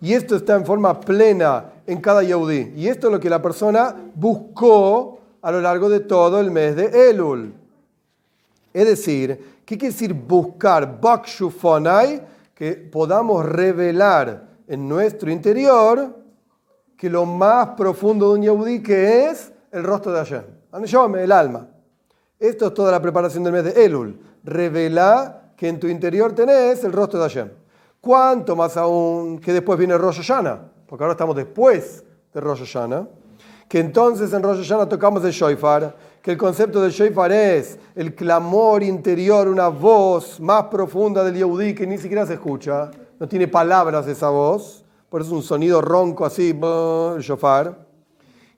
Y 0.00 0.14
esto 0.14 0.36
está 0.36 0.54
en 0.54 0.64
forma 0.64 0.98
plena 0.98 1.72
en 1.86 2.00
cada 2.00 2.22
Yehudí. 2.22 2.72
Y 2.76 2.88
esto 2.88 3.08
es 3.08 3.12
lo 3.12 3.20
que 3.20 3.30
la 3.30 3.42
persona 3.42 3.94
buscó 4.14 5.20
a 5.42 5.50
lo 5.50 5.60
largo 5.60 5.88
de 5.88 6.00
todo 6.00 6.40
el 6.40 6.50
mes 6.50 6.76
de 6.76 7.10
Elul. 7.10 7.52
Es 8.72 8.86
decir, 8.86 9.60
¿Qué 9.70 9.78
quiere 9.78 9.92
decir 9.92 10.12
buscar? 10.12 11.00
Bakshufonai, 11.00 12.26
que 12.52 12.72
podamos 12.72 13.46
revelar 13.46 14.48
en 14.66 14.88
nuestro 14.88 15.30
interior 15.30 16.12
que 16.96 17.08
lo 17.08 17.24
más 17.24 17.68
profundo 17.76 18.30
de 18.30 18.34
un 18.34 18.42
Yehudi 18.42 18.82
que 18.82 19.26
es 19.26 19.52
el 19.70 19.84
rostro 19.84 20.10
de 20.10 20.18
Hashem. 20.18 21.14
el 21.14 21.30
alma. 21.30 21.68
Esto 22.36 22.66
es 22.66 22.74
toda 22.74 22.90
la 22.90 23.00
preparación 23.00 23.44
del 23.44 23.52
mes 23.52 23.62
de 23.62 23.84
Elul. 23.84 24.18
Revela 24.42 25.52
que 25.56 25.68
en 25.68 25.78
tu 25.78 25.86
interior 25.86 26.34
tenés 26.34 26.82
el 26.82 26.92
rostro 26.92 27.20
de 27.20 27.28
Hashem. 27.28 27.50
¿Cuánto 28.00 28.56
más 28.56 28.76
aún 28.76 29.38
que 29.38 29.52
después 29.52 29.78
viene 29.78 29.96
Rosh 29.98 30.16
Hashanah? 30.16 30.60
Porque 30.86 31.04
ahora 31.04 31.12
estamos 31.12 31.36
después 31.36 32.04
de 32.32 32.40
Rosh 32.40 32.60
Hashanah. 32.60 33.06
Que 33.68 33.78
entonces 33.78 34.32
en 34.32 34.42
Rosh 34.42 34.58
Hashanah 34.58 34.88
tocamos 34.88 35.24
el 35.24 35.32
Shoifar 35.32 35.94
que 36.22 36.32
el 36.32 36.36
concepto 36.38 36.82
del 36.82 36.90
Sheifar 36.90 37.32
es 37.32 37.78
el 37.94 38.14
clamor 38.14 38.82
interior, 38.82 39.48
una 39.48 39.68
voz 39.68 40.38
más 40.38 40.64
profunda 40.64 41.24
del 41.24 41.36
Yehudí 41.36 41.74
que 41.74 41.86
ni 41.86 41.96
siquiera 41.96 42.26
se 42.26 42.34
escucha, 42.34 42.90
no 43.18 43.26
tiene 43.26 43.48
palabras 43.48 44.06
esa 44.06 44.28
voz, 44.28 44.84
por 45.08 45.22
eso 45.22 45.30
es 45.30 45.36
un 45.36 45.42
sonido 45.42 45.80
ronco 45.80 46.26
así, 46.26 46.50
el 46.50 47.22
shofar, 47.22 47.86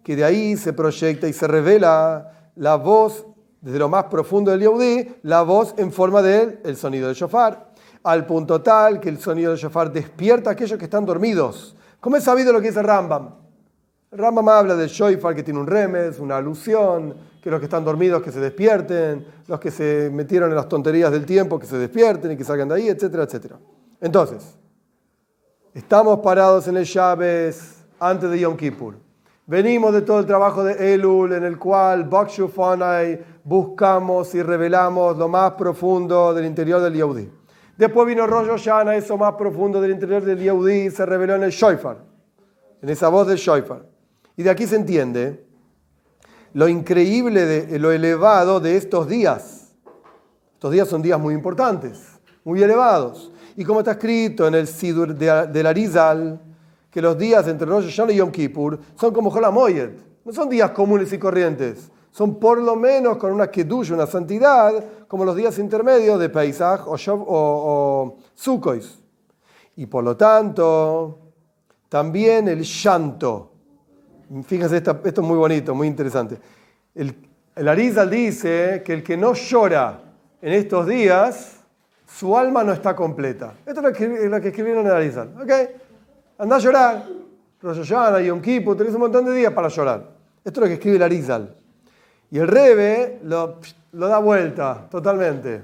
que 0.02 0.16
de 0.16 0.24
ahí 0.24 0.56
se 0.56 0.72
proyecta 0.72 1.28
y 1.28 1.32
se 1.32 1.46
revela 1.46 2.50
la 2.56 2.74
voz 2.74 3.26
desde 3.60 3.78
lo 3.78 3.88
más 3.88 4.04
profundo 4.04 4.50
del 4.50 4.60
Yehudí, 4.60 5.08
la 5.22 5.42
voz 5.42 5.74
en 5.76 5.92
forma 5.92 6.20
del 6.20 6.58
el 6.64 6.76
sonido 6.76 7.06
del 7.06 7.16
shofar, 7.16 7.71
al 8.04 8.26
punto 8.26 8.60
tal 8.60 9.00
que 9.00 9.08
el 9.08 9.18
sonido 9.18 9.50
del 9.50 9.60
shofar 9.60 9.92
despierta 9.92 10.50
a 10.50 10.52
aquellos 10.54 10.78
que 10.78 10.84
están 10.84 11.04
dormidos. 11.04 11.76
¿Cómo 12.00 12.16
es 12.16 12.24
sabido 12.24 12.52
lo 12.52 12.60
que 12.60 12.68
dice 12.68 12.82
Rambam? 12.82 13.30
Rambam 14.10 14.48
habla 14.48 14.76
del 14.76 14.88
shofar 14.88 15.34
que 15.34 15.42
tiene 15.42 15.60
un 15.60 15.66
remes, 15.66 16.18
una 16.18 16.36
alusión, 16.36 17.14
que 17.42 17.50
los 17.50 17.58
que 17.58 17.66
están 17.66 17.84
dormidos 17.84 18.22
que 18.22 18.30
se 18.30 18.38
despierten, 18.38 19.26
los 19.48 19.58
que 19.58 19.70
se 19.70 20.10
metieron 20.12 20.50
en 20.50 20.56
las 20.56 20.68
tonterías 20.68 21.10
del 21.10 21.26
tiempo 21.26 21.58
que 21.58 21.66
se 21.66 21.76
despierten 21.76 22.30
y 22.30 22.36
que 22.36 22.44
salgan 22.44 22.68
de 22.68 22.76
ahí, 22.76 22.88
etcétera, 22.88 23.24
etcétera. 23.24 23.58
Entonces, 24.00 24.56
estamos 25.74 26.20
parados 26.20 26.68
en 26.68 26.76
el 26.76 26.84
Shabes 26.84 27.84
antes 27.98 28.30
de 28.30 28.38
Yom 28.38 28.56
Kippur. 28.56 28.94
Venimos 29.46 29.92
de 29.92 30.02
todo 30.02 30.20
el 30.20 30.26
trabajo 30.26 30.62
de 30.62 30.94
Elul, 30.94 31.32
en 31.32 31.42
el 31.42 31.58
cual 31.58 32.04
Bakshufanai 32.04 33.24
buscamos 33.42 34.32
y 34.36 34.42
revelamos 34.42 35.16
lo 35.18 35.28
más 35.28 35.52
profundo 35.52 36.32
del 36.32 36.44
interior 36.44 36.80
del 36.80 36.94
Yehudi. 36.94 37.41
Después 37.76 38.06
vino 38.06 38.26
Rosh 38.26 38.48
Hashanah, 38.48 38.96
eso 38.96 39.16
más 39.16 39.34
profundo 39.34 39.80
del 39.80 39.92
interior 39.92 40.22
del 40.22 40.38
Yehudi 40.38 40.90
se 40.90 41.06
reveló 41.06 41.34
en 41.34 41.44
el 41.44 41.50
Shoifar, 41.50 41.98
en 42.82 42.88
esa 42.88 43.08
voz 43.08 43.26
del 43.26 43.38
Shoifar. 43.38 43.86
Y 44.36 44.42
de 44.42 44.50
aquí 44.50 44.66
se 44.66 44.76
entiende 44.76 45.44
lo 46.54 46.68
increíble, 46.68 47.44
de, 47.46 47.78
lo 47.78 47.92
elevado 47.92 48.60
de 48.60 48.76
estos 48.76 49.08
días. 49.08 49.74
Estos 50.54 50.72
días 50.72 50.88
son 50.88 51.02
días 51.02 51.18
muy 51.18 51.34
importantes, 51.34 52.00
muy 52.44 52.62
elevados. 52.62 53.32
Y 53.56 53.64
como 53.64 53.80
está 53.80 53.92
escrito 53.92 54.46
en 54.46 54.54
el 54.54 54.66
Sidur 54.66 55.14
de, 55.14 55.62
la 55.62 55.72
Rizal, 55.72 56.40
que 56.90 57.00
los 57.00 57.16
días 57.16 57.48
entre 57.48 57.66
Rosh 57.66 57.86
Hashanah 57.86 58.12
y 58.12 58.16
Yom 58.16 58.30
Kippur 58.30 58.78
son 58.98 59.12
como 59.14 59.30
Holamoyed. 59.30 59.90
No 60.24 60.32
son 60.32 60.48
días 60.48 60.70
comunes 60.70 61.12
y 61.12 61.18
corrientes. 61.18 61.90
Son 62.12 62.38
por 62.38 62.58
lo 62.58 62.76
menos 62.76 63.16
con 63.16 63.32
una 63.32 63.50
kedush, 63.50 63.90
una 63.90 64.06
santidad, 64.06 64.72
como 65.08 65.24
los 65.24 65.34
días 65.34 65.58
intermedios 65.58 66.20
de 66.20 66.28
Pesach 66.28 66.86
o, 66.86 66.96
o 67.08 68.16
Y 69.74 69.86
por 69.86 70.04
lo 70.04 70.16
tanto, 70.16 71.18
también 71.88 72.46
el 72.46 72.62
llanto 72.62 73.52
Fíjense, 74.46 74.78
esto, 74.78 75.00
es 75.04 75.18
muy 75.18 75.36
bonito, 75.36 75.74
muy 75.74 75.86
interesante. 75.86 76.38
El, 76.94 77.14
el 77.54 77.68
Arizal 77.68 78.08
dice 78.08 78.82
que 78.84 78.94
el 78.94 79.02
que 79.02 79.16
no 79.16 79.34
llora 79.34 80.00
en 80.40 80.52
estos 80.54 80.86
días, 80.86 81.60
su 82.06 82.36
alma 82.36 82.64
no 82.64 82.72
está 82.72 82.96
completa. 82.96 83.54
Esto 83.66 83.80
es 83.80 83.86
lo 83.86 83.92
que, 83.92 84.28
lo 84.28 84.40
que 84.40 84.48
escribieron 84.48 84.86
en 84.86 84.90
el 84.90 84.96
Arizal. 84.96 85.34
¿Ok? 85.38 85.50
Anda 86.38 86.56
a 86.56 86.58
llorar. 86.58 87.04
Rosh 87.60 87.78
Hashanah, 87.78 88.20
Yom 88.20 88.40
Kippur, 88.40 88.76
tenés 88.76 88.94
un 88.94 89.00
montón 89.00 89.24
de 89.26 89.34
días 89.34 89.52
para 89.52 89.68
llorar. 89.68 90.10
Esto 90.44 90.60
es 90.60 90.62
lo 90.62 90.66
que 90.66 90.74
escribe 90.74 90.96
el 90.96 91.02
Arizal. 91.02 91.54
Y 92.32 92.38
el 92.38 92.48
Rebe 92.48 93.20
lo, 93.24 93.58
lo 93.92 94.08
da 94.08 94.18
vuelta 94.18 94.88
totalmente. 94.90 95.62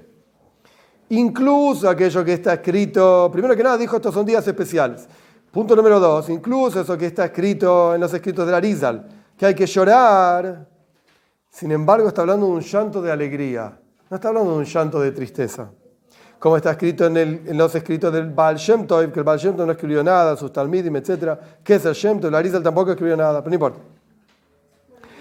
Incluso 1.08 1.88
aquello 1.88 2.22
que 2.22 2.34
está 2.34 2.52
escrito, 2.52 3.30
primero 3.32 3.56
que 3.56 3.62
nada 3.62 3.78
dijo 3.78 3.96
estos 3.96 4.12
son 4.12 4.26
días 4.26 4.46
especiales. 4.46 5.08
Punto 5.50 5.74
número 5.74 5.98
dos, 5.98 6.28
incluso 6.28 6.82
eso 6.82 6.98
que 6.98 7.06
está 7.06 7.24
escrito 7.24 7.94
en 7.94 8.02
los 8.02 8.12
escritos 8.12 8.46
de 8.46 8.54
Arizal, 8.54 9.08
que 9.34 9.46
hay 9.46 9.54
que 9.54 9.64
llorar, 9.64 10.68
sin 11.48 11.72
embargo 11.72 12.08
está 12.08 12.20
hablando 12.20 12.44
de 12.44 12.52
un 12.52 12.60
llanto 12.60 13.00
de 13.00 13.10
alegría, 13.10 13.78
no 14.10 14.14
está 14.14 14.28
hablando 14.28 14.52
de 14.52 14.58
un 14.58 14.64
llanto 14.66 15.00
de 15.00 15.12
tristeza. 15.12 15.70
Como 16.38 16.58
está 16.58 16.72
escrito 16.72 17.06
en, 17.06 17.56
los 17.56 17.74
escritos 17.74 18.12
del 18.12 18.30
Baal 18.30 18.56
Shem 18.56 18.86
Tov, 18.86 19.10
que 19.10 19.20
el 19.20 19.24
Baal 19.24 19.38
Shem 19.38 19.56
Tov 19.56 19.64
no 19.64 19.72
escribió 19.72 20.04
nada, 20.04 20.36
sus 20.36 20.52
Talmidim, 20.52 20.94
etc. 20.96 21.38
¿Qué 21.64 21.76
es 21.76 21.84
el 21.86 21.94
Shem 21.94 22.20
Tov? 22.20 22.28
El 22.28 22.34
Arizal 22.34 22.62
tampoco 22.62 22.90
escribió 22.90 23.16
nada, 23.16 23.40
pero 23.40 23.48
no 23.48 23.54
importa. 23.54 23.97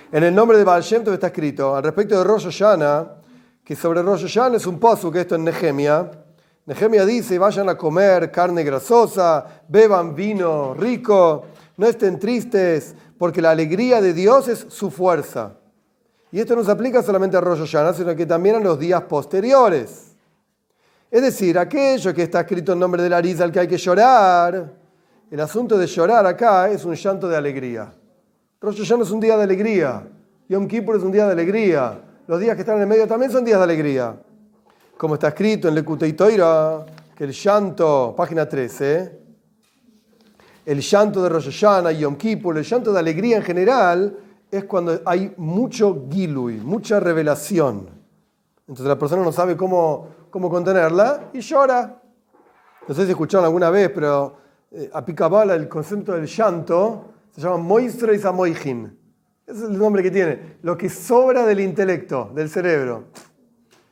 En 0.09 0.23
el 0.23 0.33
nombre 0.33 0.57
de 0.57 0.63
Baal 0.63 0.83
Shem 0.83 1.03
está 1.11 1.27
escrito, 1.27 1.75
al 1.75 1.83
respecto 1.83 2.17
de 2.17 2.23
Rosh 2.23 2.45
Hashanah, 2.45 3.15
que 3.61 3.75
sobre 3.75 4.01
Rosh 4.01 4.21
Hashanah 4.21 4.55
es 4.55 4.65
un 4.65 4.79
pozo 4.79 5.11
que 5.11 5.19
esto 5.19 5.35
en 5.35 5.43
Nehemia, 5.43 6.09
Nehemia 6.65 7.05
dice, 7.05 7.37
vayan 7.37 7.67
a 7.67 7.77
comer 7.77 8.31
carne 8.31 8.63
grasosa, 8.63 9.45
beban 9.67 10.15
vino 10.15 10.73
rico, 10.73 11.45
no 11.75 11.87
estén 11.87 12.19
tristes, 12.19 12.95
porque 13.17 13.41
la 13.41 13.51
alegría 13.51 13.99
de 13.99 14.13
Dios 14.13 14.47
es 14.47 14.67
su 14.69 14.91
fuerza. 14.91 15.57
Y 16.31 16.39
esto 16.39 16.55
no 16.55 16.63
se 16.63 16.71
aplica 16.71 17.03
solamente 17.03 17.35
a 17.35 17.41
Rosh 17.41 17.59
Hashanah, 17.59 17.93
sino 17.93 18.15
que 18.15 18.25
también 18.25 18.55
a 18.55 18.59
los 18.59 18.79
días 18.79 19.01
posteriores. 19.03 20.15
Es 21.11 21.21
decir, 21.21 21.59
aquello 21.59 22.13
que 22.13 22.23
está 22.23 22.41
escrito 22.41 22.71
en 22.71 22.79
nombre 22.79 23.03
de 23.03 23.09
la 23.09 23.19
risa 23.19 23.43
al 23.43 23.51
que 23.51 23.59
hay 23.59 23.67
que 23.67 23.77
llorar, 23.77 24.73
el 25.29 25.39
asunto 25.41 25.77
de 25.77 25.85
llorar 25.85 26.25
acá 26.25 26.69
es 26.69 26.85
un 26.85 26.95
llanto 26.95 27.27
de 27.27 27.35
alegría. 27.35 27.93
Rosh 28.59 28.81
es 28.81 29.11
un 29.11 29.19
día 29.19 29.37
de 29.37 29.43
alegría, 29.43 30.07
Yom 30.49 30.67
Kippur 30.67 30.95
es 30.95 31.03
un 31.03 31.11
día 31.11 31.25
de 31.25 31.33
alegría, 31.33 32.01
los 32.27 32.39
días 32.39 32.55
que 32.55 32.61
están 32.61 32.77
en 32.77 32.83
el 32.83 32.87
medio 32.87 33.07
también 33.07 33.31
son 33.31 33.45
días 33.45 33.59
de 33.59 33.63
alegría 33.63 34.17
como 34.97 35.13
está 35.13 35.29
escrito 35.29 35.67
en 35.67 35.75
Lekutei 35.75 36.13
Toira, 36.13 36.85
que 37.15 37.23
el 37.23 37.31
llanto, 37.31 38.13
página 38.17 38.49
13, 38.49 39.21
el 40.65 40.81
llanto 40.81 41.21
de 41.21 41.29
Rosh 41.29 41.63
y 41.93 41.97
Yom 41.99 42.15
Kippur, 42.15 42.57
el 42.57 42.63
llanto 42.63 42.91
de 42.91 42.99
alegría 42.99 43.37
en 43.37 43.43
general, 43.43 44.17
es 44.49 44.63
cuando 44.65 44.99
hay 45.05 45.33
mucho 45.37 46.07
gilui, 46.09 46.55
mucha 46.57 46.99
revelación. 46.99 47.89
Entonces 48.61 48.87
la 48.87 48.97
persona 48.97 49.23
no 49.23 49.31
sabe 49.31 49.55
cómo, 49.55 50.07
cómo 50.29 50.49
contenerla 50.49 51.29
y 51.33 51.39
llora. 51.41 52.01
No 52.87 52.95
sé 52.95 53.05
si 53.05 53.11
escucharon 53.11 53.45
alguna 53.45 53.69
vez, 53.69 53.91
pero 53.93 54.35
eh, 54.71 54.89
a 54.91 55.05
Picabala 55.05 55.53
el 55.53 55.69
concepto 55.69 56.13
del 56.13 56.25
llanto 56.25 57.05
se 57.41 57.47
llama 57.47 57.57
Moistre 57.57 58.15
y 58.15 58.19
Samoijin. 58.19 58.97
Ese 59.45 59.63
es 59.63 59.69
el 59.69 59.77
nombre 59.77 60.03
que 60.03 60.11
tiene. 60.11 60.57
Lo 60.63 60.77
que 60.77 60.89
sobra 60.89 61.45
del 61.45 61.59
intelecto, 61.59 62.31
del 62.33 62.49
cerebro. 62.49 63.05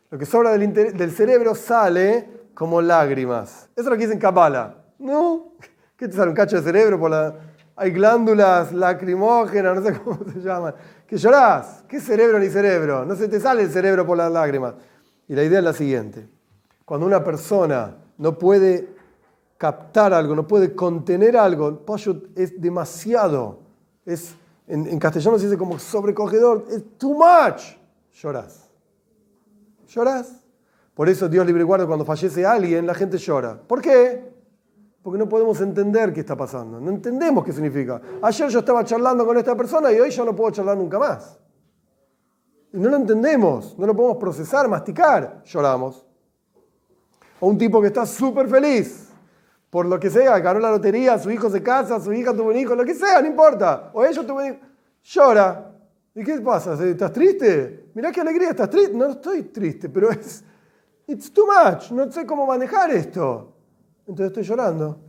Lo 0.09 0.17
que 0.17 0.25
sobra 0.25 0.57
del, 0.57 1.11
cerebro 1.11 1.55
sale 1.55 2.47
como 2.53 2.81
lágrimas. 2.81 3.69
Eso 3.75 3.81
es 3.81 3.85
lo 3.85 3.91
que 3.91 4.05
dicen 4.05 4.19
Kabbalah. 4.19 4.75
¿No? 4.97 5.53
¿Qué 5.97 6.07
te 6.07 6.15
sale? 6.15 6.29
¿Un 6.29 6.35
cacho 6.35 6.57
de 6.57 6.63
cerebro 6.63 6.99
por 6.99 7.11
la.? 7.11 7.35
hay 7.77 7.91
glándulas 7.91 8.71
lacrimógenas, 8.71 9.75
no 9.75 9.83
sé 9.83 9.99
cómo 10.03 10.19
se 10.31 10.39
llaman, 10.39 10.73
que 11.05 11.17
llorás. 11.17 11.83
¿Qué 11.87 11.99
cerebro 11.99 12.39
ni 12.39 12.49
cerebro? 12.49 13.05
No 13.05 13.15
se 13.15 13.27
te 13.27 13.39
sale 13.39 13.63
el 13.63 13.69
cerebro 13.69 14.05
por 14.05 14.17
las 14.17 14.31
lágrimas. 14.31 14.75
Y 15.27 15.35
la 15.35 15.43
idea 15.43 15.59
es 15.59 15.65
la 15.65 15.73
siguiente. 15.73 16.27
Cuando 16.85 17.05
una 17.05 17.23
persona 17.23 17.97
no 18.17 18.37
puede 18.37 18.94
captar 19.57 20.13
algo, 20.13 20.35
no 20.35 20.47
puede 20.47 20.75
contener 20.75 21.37
algo, 21.37 21.79
pollo 21.79 22.21
es 22.35 22.59
demasiado, 22.59 23.59
es, 24.05 24.35
en, 24.67 24.99
castellano 24.99 25.37
se 25.37 25.45
dice 25.45 25.57
como 25.57 25.79
sobrecogedor, 25.79 26.65
es 26.69 26.97
too 26.97 27.13
much, 27.13 27.77
llorás. 28.13 28.69
Llorás. 29.87 30.41
Por 30.93 31.09
eso 31.09 31.29
Dios 31.29 31.45
libre 31.45 31.63
guarda 31.63 31.85
cuando 31.85 32.05
fallece 32.05 32.45
alguien, 32.45 32.85
la 32.85 32.93
gente 32.93 33.17
llora. 33.17 33.57
¿Por 33.57 33.81
qué? 33.81 34.33
Porque 35.01 35.19
no 35.19 35.29
podemos 35.29 35.61
entender 35.61 36.11
qué 36.11 36.21
está 36.21 36.35
pasando. 36.35 36.79
No 36.79 36.89
entendemos 36.89 37.45
qué 37.45 37.53
significa. 37.53 38.01
Ayer 38.21 38.49
yo 38.49 38.59
estaba 38.59 38.83
charlando 38.83 39.25
con 39.25 39.37
esta 39.37 39.55
persona 39.55 39.91
y 39.91 39.99
hoy 39.99 40.09
ya 40.09 40.25
no 40.25 40.35
puedo 40.35 40.51
charlar 40.51 40.77
nunca 40.77 40.97
más. 40.97 41.37
Y 42.73 42.77
no 42.77 42.89
lo 42.89 42.97
entendemos, 42.97 43.77
no 43.77 43.85
lo 43.85 43.95
podemos 43.95 44.17
procesar, 44.17 44.67
masticar. 44.67 45.43
Lloramos. 45.45 46.05
O 47.39 47.47
un 47.47 47.57
tipo 47.57 47.79
que 47.79 47.87
está 47.87 48.05
súper 48.05 48.49
feliz 48.49 49.04
por 49.69 49.85
lo 49.85 49.99
que 49.99 50.09
sea, 50.09 50.39
ganó 50.39 50.59
la 50.59 50.71
lotería, 50.71 51.19
su 51.19 51.29
hijo 51.31 51.49
se 51.49 51.61
casa, 51.61 51.99
su 51.99 52.13
hija 52.13 52.33
tuvo 52.33 52.49
un 52.49 52.57
hijo, 52.57 52.75
lo 52.75 52.85
que 52.85 52.93
sea, 52.93 53.21
no 53.21 53.27
importa. 53.27 53.91
O 53.93 54.05
ellos 54.05 54.25
tuvo 54.25 54.39
un 54.39 54.45
hijo. 54.45 54.57
Llora. 55.03 55.71
¿Y 56.13 56.23
qué 56.23 56.39
pasa? 56.39 56.81
¿Estás 56.81 57.11
triste? 57.11 57.89
Mirá 57.93 58.11
qué 58.11 58.21
alegría, 58.21 58.49
¿estás 58.49 58.69
triste? 58.69 58.95
No 58.95 59.07
estoy 59.07 59.43
triste, 59.43 59.89
pero 59.89 60.11
es. 60.11 60.43
It's 61.07 61.31
too 61.31 61.45
much. 61.45 61.91
No 61.91 62.09
sé 62.11 62.25
cómo 62.25 62.45
manejar 62.45 62.89
esto. 62.91 63.53
Entonces 64.07 64.27
estoy 64.27 64.43
llorando. 64.43 64.99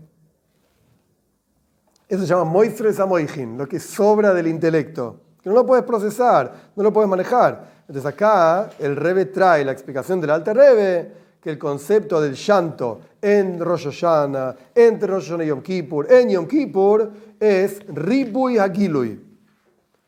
Eso 2.08 2.22
se 2.22 2.26
llama 2.26 2.44
moistres 2.44 3.00
amoijin, 3.00 3.58
lo 3.58 3.66
que 3.66 3.80
sobra 3.80 4.32
del 4.32 4.46
intelecto. 4.46 5.20
Que 5.42 5.48
no 5.48 5.54
lo 5.54 5.66
puedes 5.66 5.84
procesar, 5.84 6.70
no 6.74 6.82
lo 6.82 6.92
puedes 6.92 7.08
manejar. 7.08 7.76
Entonces 7.80 8.06
acá 8.06 8.70
el 8.78 8.96
Rebe 8.96 9.26
trae 9.26 9.64
la 9.64 9.72
explicación 9.72 10.20
del 10.20 10.30
Alter 10.30 10.56
Rebe 10.56 11.12
que 11.46 11.52
el 11.52 11.58
concepto 11.60 12.20
del 12.20 12.34
llanto 12.34 13.02
en 13.22 13.60
Rosh 13.60 13.84
Hashanah, 13.84 14.56
entre 14.74 15.06
Rosh 15.06 15.26
Hashanah 15.26 15.44
y 15.44 15.46
Yom 15.46 15.62
Kippur, 15.62 16.12
en 16.12 16.30
Yom 16.30 16.48
Kippur, 16.48 17.08
es 17.38 17.86
Ribuy 17.86 18.58
Hagilui. 18.58 19.20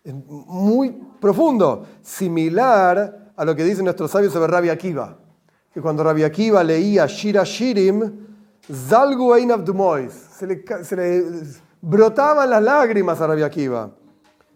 Es 0.02 0.14
muy 0.26 1.00
profundo, 1.20 1.86
similar 2.02 3.30
a 3.36 3.44
lo 3.44 3.54
que 3.54 3.62
dicen 3.62 3.84
nuestros 3.84 4.10
sabios 4.10 4.32
sobre 4.32 4.48
Rabbi 4.48 4.68
Akiva. 4.68 5.16
Que 5.72 5.80
cuando 5.80 6.02
Rabbi 6.02 6.24
Akiva 6.24 6.64
leía 6.64 7.06
Shira 7.06 7.44
Shirim, 7.44 8.26
Zalgu 8.68 9.32
Einav 9.32 9.62
Dumois, 9.62 10.12
se 10.12 10.44
le, 10.44 10.64
se 10.82 10.96
le 10.96 11.24
brotaban 11.80 12.50
las 12.50 12.64
lágrimas 12.64 13.20
a 13.20 13.28
Rabbi 13.28 13.42
Akiva. 13.42 13.88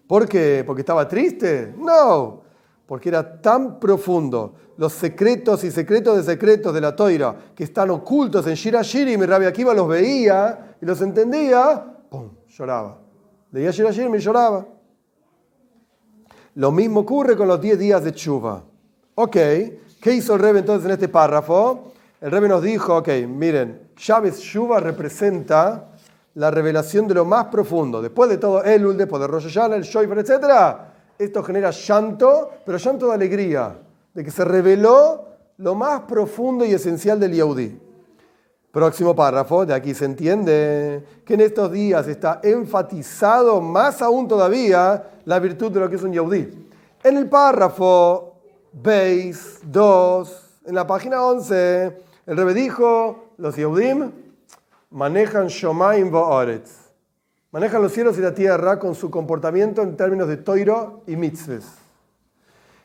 ¿Por 0.09 0.27
qué? 0.27 0.65
¿Porque 0.67 0.81
estaba 0.81 1.07
triste? 1.07 1.73
No, 1.79 2.42
porque 2.87 3.09
era 3.09 3.41
tan 3.41 3.79
profundo 3.79 4.55
los 4.77 4.93
secretos 4.93 5.65
y 5.65 5.71
secretos 5.71 6.17
de 6.17 6.23
secretos 6.23 6.75
de 6.75 6.81
la 6.81 6.95
toira 6.97 7.35
que 7.55 7.65
están 7.65 7.91
ocultos 7.91 8.47
en 8.47 8.55
Shira 8.55 8.83
Shirim 8.83 9.23
y 9.23 9.27
Rabbi 9.27 9.47
Akiva 9.47 9.75
los 9.75 9.89
veía 9.89 10.77
y 10.81 10.87
los 10.87 11.01
entendía, 11.01 11.85
¡pum! 12.09 12.31
lloraba. 12.49 12.99
Leía 13.53 13.71
Shira 13.71 13.91
Shirim 13.91 14.15
y 14.15 14.19
lloraba. 14.19 14.67
Lo 16.55 16.71
mismo 16.71 17.01
ocurre 17.01 17.37
con 17.37 17.49
los 17.49 17.61
10 17.61 17.79
días 17.79 18.05
de 18.05 18.13
Chuba. 18.13 18.63
Ok, 19.15 19.33
¿qué 19.33 20.15
hizo 20.15 20.35
el 20.35 20.41
Rebbe 20.41 20.59
entonces 20.59 20.85
en 20.87 20.93
este 20.93 21.09
párrafo? 21.09 21.93
El 22.21 22.31
Rebbe 22.31 22.49
nos 22.49 22.63
dijo, 22.63 22.99
ok, 22.99 23.09
miren, 23.27 23.91
Shabbat 23.97 24.35
Shuba 24.35 24.81
representa 24.81 25.89
la 26.35 26.51
revelación 26.51 27.09
de 27.09 27.15
lo 27.15 27.25
más 27.25 27.47
profundo. 27.47 28.01
Después 28.01 28.31
de 28.31 28.39
todo 28.39 28.63
Elul, 28.65 28.97
después 28.97 29.21
de 29.21 29.27
Rosh 29.27 29.45
Hashanah, 29.45 29.77
el 29.77 29.83
Shoifer, 29.83 30.19
etc., 30.19 30.92
esto 31.25 31.43
genera 31.43 31.71
llanto, 31.71 32.51
pero 32.65 32.79
llanto 32.79 33.09
de 33.09 33.15
alegría 33.15 33.77
de 34.15 34.25
que 34.25 34.31
se 34.31 34.45
reveló 34.45 35.25
lo 35.59 35.75
más 35.75 36.03
profundo 36.03 36.65
y 36.65 36.73
esencial 36.73 37.19
del 37.21 37.35
Yehudi. 37.35 37.79
Próximo 38.71 39.15
párrafo, 39.15 39.67
de 39.67 39.75
aquí 39.75 39.95
se 39.95 40.07
entiende 40.07 41.05
que 41.25 41.35
en 41.35 41.41
estos 41.43 41.71
días 41.71 42.09
está 42.09 42.41
enfatizado 42.43 43.61
más 43.61 44.01
aún 44.01 44.27
todavía 44.27 45.11
la 45.25 45.39
virtud 45.39 45.71
de 45.71 45.81
lo 45.81 45.91
que 45.91 45.97
es 45.97 46.03
un 46.03 46.13
Yehudi. 46.13 46.69
En 47.05 47.17
el 47.17 47.29
párrafo 47.29 48.33
Beis 48.73 49.61
2, 49.65 50.43
en 50.67 50.75
la 50.75 50.87
página 50.87 51.23
11, 51.23 51.97
el 52.25 52.37
Rebe 52.37 52.55
dijo, 52.55 53.35
los 53.37 53.57
Yehudim 53.57 54.11
manejan 54.91 55.49
Shomaim 55.49 56.11
Va'aretz, 56.11 56.82
manejan 57.53 57.83
los 57.83 57.93
cielos 57.93 58.19
y 58.19 58.23
la 58.23 58.35
tierra 58.35 58.79
con 58.79 58.95
su 58.95 59.11
comportamiento 59.11 59.83
en 59.83 59.97
términos 59.97 60.27
de 60.27 60.39
toiro 60.39 61.03
y 61.07 61.17
mitzvahs. 61.17 61.67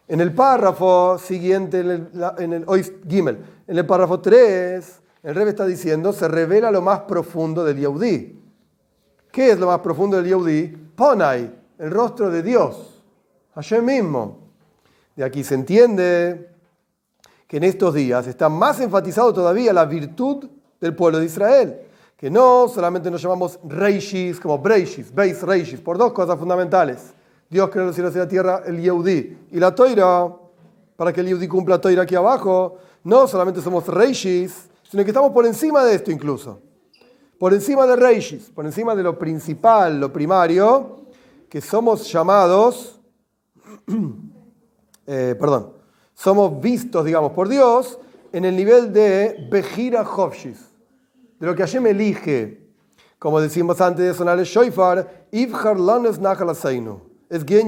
En 0.10 0.22
el 0.22 0.34
párrafo 0.34 1.18
siguiente, 1.18 1.80
en 1.80 1.90
el, 1.90 2.10
en 2.38 2.54
el, 2.54 2.66
Gimel, 3.08 3.44
en 3.66 3.78
el 3.78 3.86
párrafo 3.86 4.20
3, 4.20 5.02
el 5.24 5.36
Rebbe 5.36 5.50
está 5.50 5.66
diciendo, 5.66 6.14
se 6.14 6.28
revela 6.28 6.72
lo 6.72 6.82
más 6.82 7.02
profundo 7.02 7.64
del 7.66 7.78
Yehudi. 7.78 8.40
¿Qué 9.32 9.52
es 9.52 9.60
lo 9.60 9.68
más 9.68 9.80
profundo 9.80 10.18
del 10.18 10.28
Yehudi? 10.28 10.68
Ponai, 10.96 11.54
el 11.78 11.92
rostro 11.92 12.30
de 12.30 12.42
Dios, 12.42 13.04
Hashem 13.56 13.84
mismo. 13.84 14.40
De 15.16 15.24
aquí 15.24 15.44
se 15.44 15.56
entiende 15.56 16.52
que 17.48 17.58
en 17.58 17.64
estos 17.64 17.94
días 17.94 18.28
está 18.28 18.50
más 18.50 18.80
enfatizado 18.80 19.34
todavía 19.34 19.74
la 19.74 19.86
virtud 19.86 20.48
del 20.80 20.96
pueblo 20.96 21.20
de 21.20 21.26
Israel. 21.26 21.82
Que 22.18 22.30
no 22.30 22.68
solamente 22.68 23.12
nos 23.12 23.22
llamamos 23.22 23.60
Reishis 23.64 24.40
como 24.40 24.58
Breishis, 24.58 25.14
Beis 25.14 25.42
Reishis, 25.44 25.80
por 25.80 25.98
dos 25.98 26.12
cosas 26.12 26.38
fundamentales. 26.38 27.14
Dios 27.50 27.70
creó 27.70 27.86
los 27.86 27.96
cielos 27.96 28.16
y 28.16 28.18
la 28.18 28.28
tierra, 28.28 28.64
el 28.66 28.82
Yehudi. 28.82 29.38
Y 29.52 29.60
la 29.60 29.74
Toira, 29.74 30.28
para 30.96 31.14
que 31.14 31.22
el 31.22 31.28
Yehudi 31.28 31.48
cumpla 31.48 31.80
Toira 31.80 32.02
aquí 32.02 32.16
abajo, 32.16 32.80
no 33.04 33.28
solamente 33.28 33.62
somos 33.62 33.88
Reishis, 33.88 34.68
sino 34.90 35.04
que 35.04 35.12
estamos 35.12 35.32
por 35.32 35.46
encima 35.46 35.86
de 35.86 35.96
esto 35.96 36.12
incluso. 36.12 36.60
Por 37.40 37.54
encima 37.54 37.86
de 37.86 37.96
Reishis, 37.96 38.50
por 38.50 38.66
encima 38.66 38.96
de 38.96 39.04
lo 39.04 39.18
principal, 39.18 40.00
lo 40.00 40.12
primario, 40.12 41.02
que 41.48 41.62
somos 41.62 42.12
llamados, 42.12 43.00
eh, 45.06 45.36
perdón, 45.40 45.74
somos 46.14 46.60
vistos, 46.60 47.06
digamos, 47.06 47.32
por 47.34 47.48
Dios 47.48 48.00
en 48.34 48.44
el 48.44 48.56
nivel 48.56 48.92
de 48.92 49.48
Bejira 49.52 50.02
Hovshis, 50.02 50.67
de 51.40 51.46
lo 51.48 51.56
que 51.56 51.64
Hashem 51.64 51.86
elige, 51.88 52.68
como 53.20 53.40
decimos 53.42 53.80
antes 53.82 54.06
de 54.06 54.14
sonar 54.14 54.40
el 54.40 54.46
Nachalaseinu 56.22 57.08
es 57.30 57.44
Gen 57.46 57.68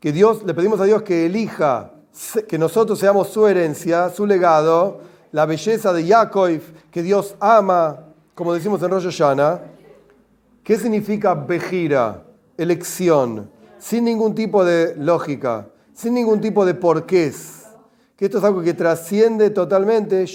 Que 0.00 0.12
Dios, 0.12 0.42
le 0.44 0.54
pedimos 0.54 0.80
a 0.80 0.84
Dios 0.84 1.02
que 1.02 1.26
elija, 1.26 1.92
que 2.48 2.58
nosotros 2.58 2.98
seamos 2.98 3.28
su 3.28 3.46
herencia, 3.46 4.10
su 4.10 4.26
legado, 4.26 5.00
la 5.32 5.46
belleza 5.46 5.92
de 5.92 6.04
Yaakov, 6.06 6.60
que 6.90 7.02
Dios 7.02 7.34
ama, 7.40 8.04
como 8.34 8.52
decimos 8.52 8.82
en 8.82 8.90
Rosh 8.90 9.04
Hashanah. 9.04 9.60
¿Qué 10.64 10.78
significa 10.78 11.34
Bejira? 11.34 12.24
Elección, 12.56 13.50
sin 13.78 14.04
ningún 14.04 14.34
tipo 14.34 14.64
de 14.64 14.96
lógica, 14.96 15.68
sin 15.92 16.14
ningún 16.14 16.40
tipo 16.40 16.64
de 16.64 16.74
porqués. 16.74 17.64
Que 18.16 18.24
esto 18.24 18.38
es 18.38 18.44
algo 18.44 18.62
que 18.62 18.72
trasciende 18.72 19.50
totalmente. 19.50 20.26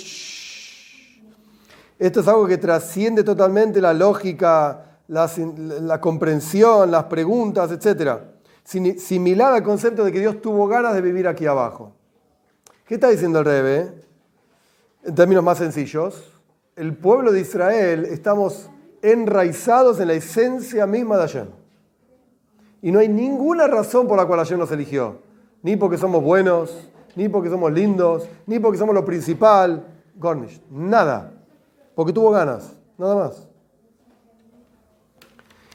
Esto 2.01 2.21
es 2.21 2.27
algo 2.27 2.47
que 2.47 2.57
trasciende 2.57 3.23
totalmente 3.23 3.79
la 3.79 3.93
lógica 3.93 4.97
la, 5.07 6.01
comprensión, 6.01 6.89
las 6.89 7.03
preguntas, 7.03 7.69
etc. 7.71 8.21
Similar 8.63 9.53
al 9.53 9.61
concepto 9.61 10.03
de 10.03 10.11
que 10.11 10.19
Dios 10.19 10.41
tuvo 10.41 10.65
ganas 10.67 10.95
de 10.95 11.01
vivir 11.01 11.27
aquí 11.27 11.45
abajo. 11.45 11.93
¿Qué 12.87 12.95
está 12.95 13.07
diciendo 13.09 13.37
el 13.37 13.45
Rebe? 13.45 13.93
En 15.03 15.13
términos 15.13 15.43
más 15.43 15.59
sencillos, 15.59 16.39
el 16.75 16.95
pueblo 16.97 17.31
de 17.31 17.41
Israel 17.41 18.05
estamos 18.05 18.67
enraizados 19.03 19.99
en 19.99 20.07
la 20.07 20.13
esencia 20.13 20.87
misma 20.87 21.17
de 21.17 21.21
Hashem. 21.21 21.47
Y 22.81 22.91
no 22.91 22.97
hay 22.97 23.09
ninguna 23.09 23.67
razón 23.67 24.07
por 24.07 24.17
la 24.17 24.25
cual 24.25 24.39
Hashem 24.39 24.57
nos 24.57 24.71
eligió. 24.71 25.19
Ni 25.61 25.75
porque 25.75 25.99
somos 25.99 26.23
buenos, 26.23 26.89
ni 27.15 27.29
porque 27.29 27.51
somos 27.51 27.71
lindos, 27.71 28.27
ni 28.47 28.57
porque 28.57 28.79
somos 28.79 28.95
lo 28.95 29.05
principal. 29.05 29.85
Gornish, 30.15 30.63
nada. 30.71 31.40
Porque 31.95 32.13
tuvo 32.13 32.31
ganas, 32.31 32.75
nada 32.97 33.15
más. 33.15 33.47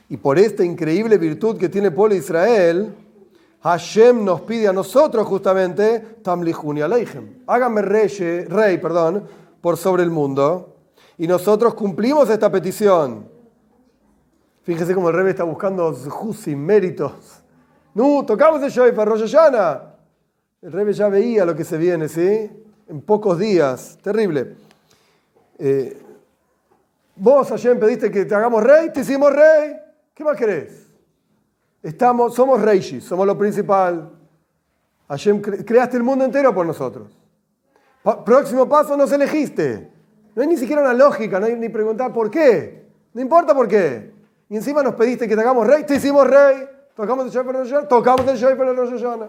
Y 0.09 0.17
por 0.17 0.39
esta 0.39 0.65
increíble 0.65 1.19
virtud 1.19 1.57
que 1.57 1.69
tiene 1.69 1.91
de 1.91 2.17
Israel, 2.17 2.95
Hashem 3.63 4.25
nos 4.25 4.43
pide 4.43 4.69
a 4.69 4.73
nosotros 4.73 5.27
justamente, 5.27 6.01
Tamlihuni 6.23 6.81
Aleichem. 6.81 7.43
Háganme 7.47 7.83
rey, 7.83 8.09
rey 8.49 8.79
perdón, 8.79 9.27
por 9.61 9.77
sobre 9.77 10.05
el 10.05 10.11
mundo. 10.11 10.77
Y 11.19 11.27
nosotros 11.27 11.75
cumplimos 11.75 12.31
esta 12.31 12.51
petición. 12.51 13.29
Fíjese 14.63 14.95
cómo 14.95 15.09
el 15.09 15.17
rey 15.17 15.29
está 15.29 15.45
buscando 15.45 15.93
jus 15.93 16.47
méritos. 16.49 17.43
No, 17.95 18.25
tocamos 18.25 18.63
el 18.63 18.71
Shofar 18.71 19.09
Rosh 19.09 19.35
El 20.63 20.73
rey 20.73 20.93
ya 20.93 21.09
veía 21.09 21.45
lo 21.45 21.57
que 21.57 21.65
se 21.65 21.79
viene, 21.79 22.09
¿sí? 22.09 22.51
En 22.87 23.01
pocos 23.01 23.39
días. 23.39 23.99
Terrible. 24.03 24.55
Eh, 25.59 26.06
Vos, 27.17 27.49
Hashem, 27.49 27.81
pediste 27.81 28.11
que 28.11 28.27
te 28.27 28.35
hagamos 28.35 28.63
rey, 28.63 28.93
te 28.93 29.01
hicimos 29.01 29.33
rey. 29.33 29.75
¿Qué 30.15 30.23
más 30.23 30.37
querés? 30.37 30.87
Estamos, 31.83 32.35
somos 32.35 32.61
reyes, 32.61 33.03
somos 33.05 33.27
lo 33.27 33.39
principal. 33.39 34.11
Hashem, 35.09 35.41
creaste 35.41 35.97
el 35.97 36.03
mundo 36.03 36.25
entero 36.25 36.55
por 36.55 36.67
nosotros. 36.67 37.17
próximo 38.25 38.69
paso, 38.69 38.97
nos 38.97 39.11
elegiste. 39.13 39.91
No 40.35 40.43
hay 40.43 40.49
ni 40.49 40.57
siquiera 40.59 40.83
una 40.83 40.93
lógica, 40.93 41.41
no 41.41 41.47
hay 41.47 41.57
ni 41.57 41.71
preguntar 41.71 42.13
por 42.13 42.31
qué. 42.31 42.87
No 43.15 43.23
importa 43.23 43.55
por 43.55 43.67
qué. 43.67 44.13
Y 44.51 44.57
encima 44.57 44.83
nos 44.83 44.95
pediste 44.95 45.27
que 45.27 45.35
te 45.35 45.41
hagamos 45.41 45.67
rey, 45.67 45.85
te 45.85 45.95
hicimos 45.95 46.27
rey. 46.27 46.69
Tocamos 46.95 47.27
el 47.27 47.31
Shofar 47.31 47.55
Rosh 47.55 47.89
tocamos 47.89 48.27
el 48.29 48.37
Shofar 48.37 48.77
Rosh 48.77 48.91
Hashanah. 48.91 49.29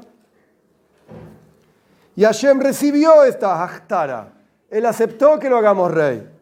Y 2.15 2.23
Hashem 2.23 2.59
recibió 2.59 3.23
esta 3.23 3.63
Hachtara. 3.63 4.33
Él 4.69 4.85
aceptó 4.85 5.39
que 5.39 5.49
lo 5.49 5.57
hagamos 5.57 5.93
rey. 5.93 6.36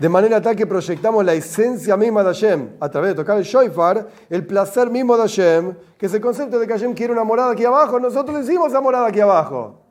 De 0.00 0.08
manera 0.08 0.40
tal 0.40 0.56
que 0.56 0.66
proyectamos 0.66 1.22
la 1.22 1.34
esencia 1.34 1.94
misma 1.94 2.22
de 2.22 2.28
Hashem 2.28 2.70
a 2.80 2.88
través 2.88 3.10
de 3.10 3.16
tocar 3.16 3.36
el 3.36 3.44
shofar, 3.44 4.08
el 4.30 4.46
placer 4.46 4.88
mismo 4.88 5.14
de 5.14 5.22
Hashem, 5.24 5.74
que 5.98 6.06
es 6.06 6.14
el 6.14 6.22
concepto 6.22 6.58
de 6.58 6.66
que 6.66 6.72
Hashem 6.72 6.94
quiere 6.94 7.12
una 7.12 7.22
morada 7.22 7.52
aquí 7.52 7.66
abajo, 7.66 8.00
nosotros 8.00 8.38
decimos 8.38 8.68
esa 8.68 8.80
morada 8.80 9.08
aquí 9.08 9.20
abajo. 9.20 9.82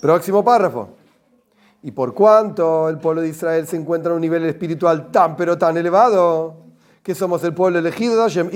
Próximo 0.00 0.42
párrafo. 0.42 0.88
Y 1.82 1.90
por 1.90 2.14
cuanto 2.14 2.88
el 2.88 2.96
pueblo 2.96 3.20
de 3.20 3.28
Israel 3.28 3.66
se 3.66 3.76
encuentra 3.76 4.12
en 4.12 4.16
un 4.16 4.22
nivel 4.22 4.46
espiritual 4.46 5.10
tan 5.10 5.36
pero 5.36 5.58
tan 5.58 5.76
elevado, 5.76 6.64
que 7.02 7.14
somos 7.14 7.44
el 7.44 7.52
pueblo 7.52 7.78
elegido 7.78 8.16
de 8.16 8.22
Hashem, 8.22 8.50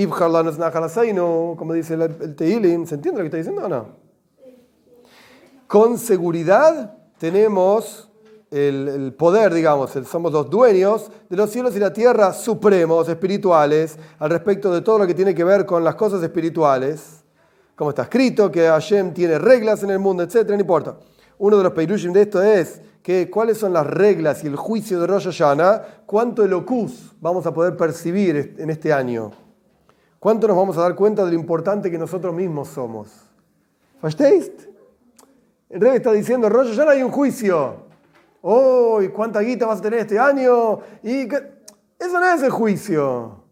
como 1.59 1.73
dice 1.75 1.92
el, 1.92 2.03
el 2.03 2.35
Teilim, 2.35 2.87
¿se 2.87 2.94
entiende 2.94 3.18
lo 3.18 3.25
que 3.25 3.27
está 3.27 3.37
diciendo 3.37 3.66
o 3.66 3.68
no? 3.68 3.87
Con 5.66 5.99
seguridad 5.99 6.97
tenemos 7.18 8.11
el, 8.54 9.12
poder, 9.18 9.52
digamos, 9.52 9.90
somos 10.08 10.32
los 10.32 10.48
dueños 10.48 11.10
de 11.28 11.36
los 11.36 11.50
cielos 11.50 11.74
y 11.74 11.80
la 11.80 11.92
tierra 11.92 12.32
supremos, 12.32 13.08
espirituales, 13.08 13.98
al 14.20 14.30
respecto 14.30 14.72
de 14.72 14.80
todo 14.80 14.98
lo 14.98 15.06
que 15.08 15.14
tiene 15.14 15.34
que 15.34 15.42
ver 15.42 15.66
con 15.66 15.82
las 15.82 15.96
cosas 15.96 16.22
espirituales, 16.22 17.24
como 17.74 17.90
está 17.90 18.02
escrito, 18.02 18.52
que 18.52 18.68
Hashem 18.68 19.12
tiene 19.12 19.38
reglas 19.38 19.82
en 19.82 19.90
el 19.90 19.98
mundo, 19.98 20.22
etc. 20.22 20.48
No 20.50 20.60
importa. 20.60 20.96
Uno 21.38 21.56
de 21.56 21.64
los 21.64 21.72
peirushim 21.72 22.12
de 22.12 22.22
esto 22.22 22.40
es 22.40 22.80
que 23.02 23.28
cuáles 23.28 23.58
son 23.58 23.72
las 23.72 23.88
reglas 23.88 24.44
y 24.44 24.46
el 24.46 24.54
juicio 24.54 25.00
de 25.00 25.08
Rosh 25.08 25.24
Hashanah, 25.24 26.04
cuánto 26.06 26.46
locus 26.46 27.12
vamos 27.20 27.44
a 27.46 27.52
poder 27.52 27.76
percibir 27.76 28.54
en 28.56 28.70
este 28.70 28.92
año. 28.92 29.32
¿Cuánto 30.20 30.46
nos 30.46 30.56
vamos 30.56 30.78
a 30.78 30.82
dar 30.82 30.94
cuenta 30.94 31.24
de 31.24 31.32
lo 31.32 31.38
importante 31.38 31.90
que 31.90 31.98
nosotros 31.98 32.32
mismos 32.32 32.68
somos? 32.68 33.10
¿Versteist? 34.00 34.68
El 35.68 35.80
rey 35.80 35.96
está 35.96 36.12
diciendo, 36.12 36.48
Rosh 36.48 36.68
Hashanah 36.68 36.92
hay 36.92 37.02
un 37.02 37.10
juicio 37.10 37.84
oh, 38.46 39.00
cuánta 39.12 39.40
guita 39.40 39.66
vas 39.66 39.78
a 39.78 39.83
tener 39.83 40.00
este 40.00 40.18
año? 40.18 40.80
Y 41.02 41.22
Eso 41.22 42.20
no 42.20 42.26
es 42.26 42.42
el 42.42 42.50
juicio. 42.50 43.42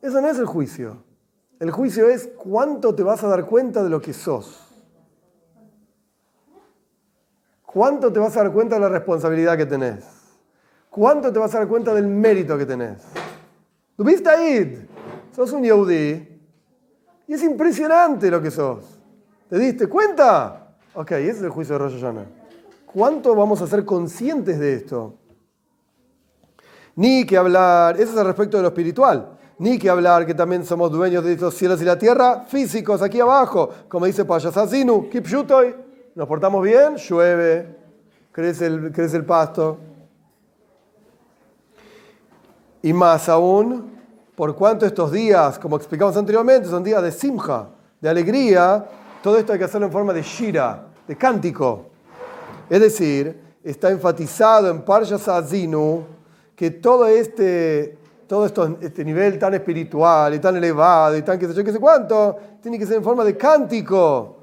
Eso 0.00 0.20
no 0.20 0.28
es 0.28 0.38
el 0.38 0.46
juicio. 0.46 1.02
El 1.60 1.70
juicio 1.70 2.08
es 2.08 2.28
cuánto 2.36 2.94
te 2.94 3.02
vas 3.02 3.22
a 3.22 3.28
dar 3.28 3.46
cuenta 3.46 3.82
de 3.82 3.90
lo 3.90 4.00
que 4.00 4.12
sos. 4.12 4.60
¿Cuánto 7.64 8.12
te 8.12 8.20
vas 8.20 8.36
a 8.36 8.42
dar 8.42 8.52
cuenta 8.52 8.76
de 8.76 8.80
la 8.80 8.88
responsabilidad 8.88 9.56
que 9.56 9.66
tenés? 9.66 10.04
¿Cuánto 10.90 11.32
te 11.32 11.38
vas 11.38 11.54
a 11.54 11.58
dar 11.58 11.68
cuenta 11.68 11.92
del 11.92 12.06
mérito 12.06 12.56
que 12.56 12.66
tenés? 12.66 13.02
¿Tuviste 13.96 14.28
ahí? 14.28 14.88
Sos 15.34 15.52
un 15.52 15.62
Yehudi 15.62 16.40
y 17.26 17.34
es 17.34 17.42
impresionante 17.42 18.30
lo 18.30 18.40
que 18.40 18.50
sos. 18.50 18.98
¿Te 19.48 19.58
diste 19.58 19.88
cuenta? 19.88 20.76
Ok, 20.94 21.12
ese 21.12 21.30
es 21.30 21.42
el 21.42 21.50
juicio 21.50 21.78
de 21.78 21.78
Rosh. 21.78 22.43
¿Cuánto 22.94 23.34
vamos 23.34 23.60
a 23.60 23.66
ser 23.66 23.84
conscientes 23.84 24.56
de 24.60 24.74
esto? 24.74 25.14
Ni 26.94 27.26
que 27.26 27.36
hablar, 27.36 28.00
eso 28.00 28.12
es 28.12 28.16
al 28.16 28.26
respecto 28.26 28.56
de 28.56 28.62
lo 28.62 28.68
espiritual, 28.68 29.36
ni 29.58 29.80
que 29.80 29.90
hablar 29.90 30.24
que 30.24 30.32
también 30.32 30.64
somos 30.64 30.92
dueños 30.92 31.24
de 31.24 31.32
estos 31.32 31.54
cielos 31.54 31.82
y 31.82 31.84
la 31.84 31.98
tierra, 31.98 32.44
físicos 32.46 33.02
aquí 33.02 33.18
abajo, 33.18 33.68
como 33.88 34.06
dice 34.06 34.24
Payasazinu, 34.24 35.10
Kipshutoy, 35.10 35.74
nos 36.14 36.28
portamos 36.28 36.62
bien, 36.62 36.94
llueve, 36.94 37.76
crece 38.30 38.66
el, 38.66 38.92
crece 38.92 39.16
el 39.16 39.24
pasto. 39.24 39.76
Y 42.80 42.92
más 42.92 43.28
aún, 43.28 43.90
por 44.36 44.54
cuanto 44.54 44.86
estos 44.86 45.10
días, 45.10 45.58
como 45.58 45.74
explicamos 45.78 46.16
anteriormente, 46.16 46.68
son 46.68 46.84
días 46.84 47.02
de 47.02 47.10
simja, 47.10 47.70
de 48.00 48.08
alegría, 48.08 48.86
todo 49.20 49.36
esto 49.36 49.52
hay 49.52 49.58
que 49.58 49.64
hacerlo 49.64 49.88
en 49.88 49.92
forma 49.92 50.12
de 50.12 50.22
shira, 50.22 50.86
de 51.08 51.16
cántico. 51.16 51.93
Es 52.68 52.80
decir, 52.80 53.40
está 53.62 53.90
enfatizado 53.90 54.68
en 54.70 54.82
Parsha 54.82 55.16
Azinu 55.16 56.04
que 56.54 56.70
todo 56.70 57.06
este, 57.06 57.98
todo 58.26 58.46
esto, 58.46 58.78
este 58.80 59.04
nivel 59.04 59.38
tan 59.38 59.54
espiritual 59.54 60.34
y 60.34 60.38
tan 60.38 60.56
elevado 60.56 61.16
y 61.16 61.22
tan 61.22 61.38
que 61.38 61.46
sé 61.48 61.54
yo, 61.54 61.64
que 61.64 61.72
sé 61.72 61.80
cuánto, 61.80 62.36
tiene 62.62 62.78
que 62.78 62.86
ser 62.86 62.96
en 62.96 63.04
forma 63.04 63.24
de 63.24 63.36
cántico, 63.36 64.36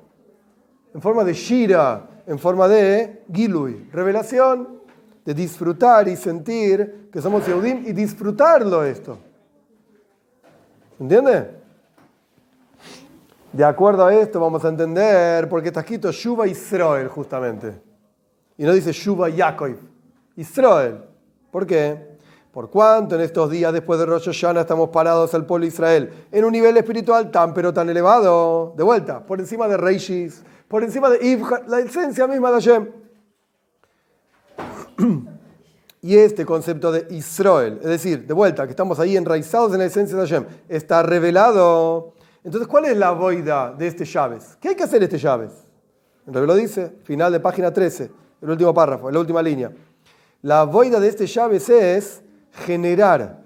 en 0.94 1.02
forma 1.02 1.24
de 1.24 1.34
shira, 1.34 2.08
en 2.28 2.38
forma 2.38 2.68
de 2.68 3.24
gilui, 3.32 3.90
revelación, 3.92 4.82
de 5.24 5.34
disfrutar 5.34 6.08
y 6.08 6.16
sentir 6.16 7.10
que 7.12 7.22
somos 7.22 7.46
Yehudim 7.46 7.86
y 7.88 7.94
disfrutarlo 7.94 8.84
esto. 8.84 9.18
¿Entiende? 11.00 11.62
De 13.54 13.64
acuerdo 13.64 14.06
a 14.06 14.14
esto 14.14 14.40
vamos 14.40 14.64
a 14.64 14.70
entender 14.70 15.50
por 15.50 15.62
qué 15.62 15.68
está 15.68 15.82
escrito 15.82 16.12
Shuba 16.12 16.48
Israel 16.48 17.08
justamente. 17.08 17.91
Y 18.62 18.64
no 18.64 18.74
dice 18.74 18.92
Shuba 18.92 19.28
Yaakov, 19.28 19.76
Israel. 20.36 21.02
¿Por 21.50 21.66
qué? 21.66 21.98
Por 22.52 22.70
cuanto 22.70 23.16
en 23.16 23.22
estos 23.22 23.50
días 23.50 23.74
después 23.74 24.00
de 24.00 24.06
Rosh 24.06 24.26
Hashanah 24.26 24.62
estamos 24.62 24.90
parados 24.90 25.34
al 25.34 25.48
pueblo 25.48 25.64
de 25.64 25.70
Israel 25.70 26.28
en 26.32 26.46
un 26.46 26.52
nivel 26.52 26.78
espiritual 26.78 27.32
tan 27.32 27.56
pero 27.56 27.74
tan 27.74 27.90
elevado, 27.90 28.76
de 28.78 28.84
vuelta, 28.84 29.26
por 29.26 29.40
encima 29.40 29.68
de 29.68 29.78
Reishis, 29.78 30.44
por 30.68 30.84
encima 30.84 31.10
de 31.10 31.26
Ibha, 31.28 31.64
la 31.66 31.80
esencia 31.80 32.28
misma 32.28 32.52
de 32.52 32.56
Hashem. 32.62 32.92
Y 36.04 36.18
este 36.18 36.46
concepto 36.46 36.92
de 36.92 37.08
Israel, 37.10 37.80
es 37.82 37.90
decir, 37.90 38.28
de 38.28 38.34
vuelta, 38.36 38.66
que 38.66 38.72
estamos 38.72 39.00
ahí 39.00 39.18
enraizados 39.18 39.74
en 39.74 39.80
la 39.80 39.86
esencia 39.86 40.16
de 40.16 40.22
Hashem, 40.22 40.46
está 40.70 41.02
revelado. 41.02 42.14
Entonces, 42.44 42.68
¿cuál 42.68 42.86
es 42.86 42.98
la 42.98 43.10
boida 43.10 43.74
de 43.74 43.88
este 43.88 44.06
Chávez? 44.06 44.56
¿Qué 44.62 44.70
hay 44.70 44.76
que 44.76 44.84
hacer 44.84 45.02
este 45.02 45.18
Chávez? 45.18 45.52
En 46.28 46.34
lo 46.34 46.54
dice, 46.54 46.94
final 47.04 47.32
de 47.32 47.40
página 47.40 47.74
13 47.74 48.22
el 48.42 48.50
último 48.50 48.74
párrafo, 48.74 49.12
la 49.12 49.20
última 49.20 49.42
línea. 49.42 49.72
La 50.42 50.64
voida 50.64 51.00
de 51.00 51.08
este 51.08 51.28
llaves 51.28 51.70
es 51.70 52.24
generar 52.52 53.42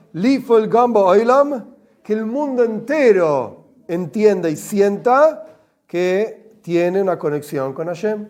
que 2.03 2.13
el 2.13 2.25
mundo 2.25 2.63
entero 2.63 3.65
entienda 3.87 4.49
y 4.49 4.55
sienta 4.55 5.45
que 5.85 6.59
tiene 6.61 7.01
una 7.01 7.19
conexión 7.19 7.73
con 7.73 7.87
Hashem. 7.87 8.29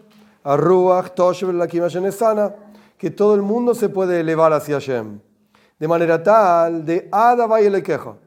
Que 2.97 3.12
todo 3.12 3.36
el 3.36 3.41
mundo 3.41 3.75
se 3.75 3.89
puede 3.89 4.19
elevar 4.19 4.54
hacia 4.54 4.75
Hashem. 4.75 5.19
De 5.78 5.88
manera 5.88 6.23
tal, 6.23 6.86
de 6.86 7.08
Ada 7.12 7.47
quejo 7.84 8.17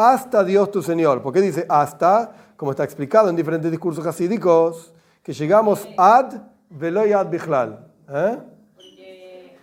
hasta 0.00 0.42
Dios 0.42 0.70
tu 0.70 0.82
Señor. 0.82 1.22
¿Por 1.22 1.32
qué 1.32 1.42
dice 1.42 1.66
hasta? 1.68 2.32
Como 2.56 2.70
está 2.70 2.84
explicado 2.84 3.28
en 3.28 3.36
diferentes 3.36 3.70
discursos 3.70 4.06
hasídicos, 4.06 4.94
que 5.22 5.32
llegamos 5.32 5.86
ad 5.96 6.34
Veloyad 6.70 7.28
Bichlal. 7.28 7.92
¿Eh? 8.08 8.38
Porque, 8.74 9.58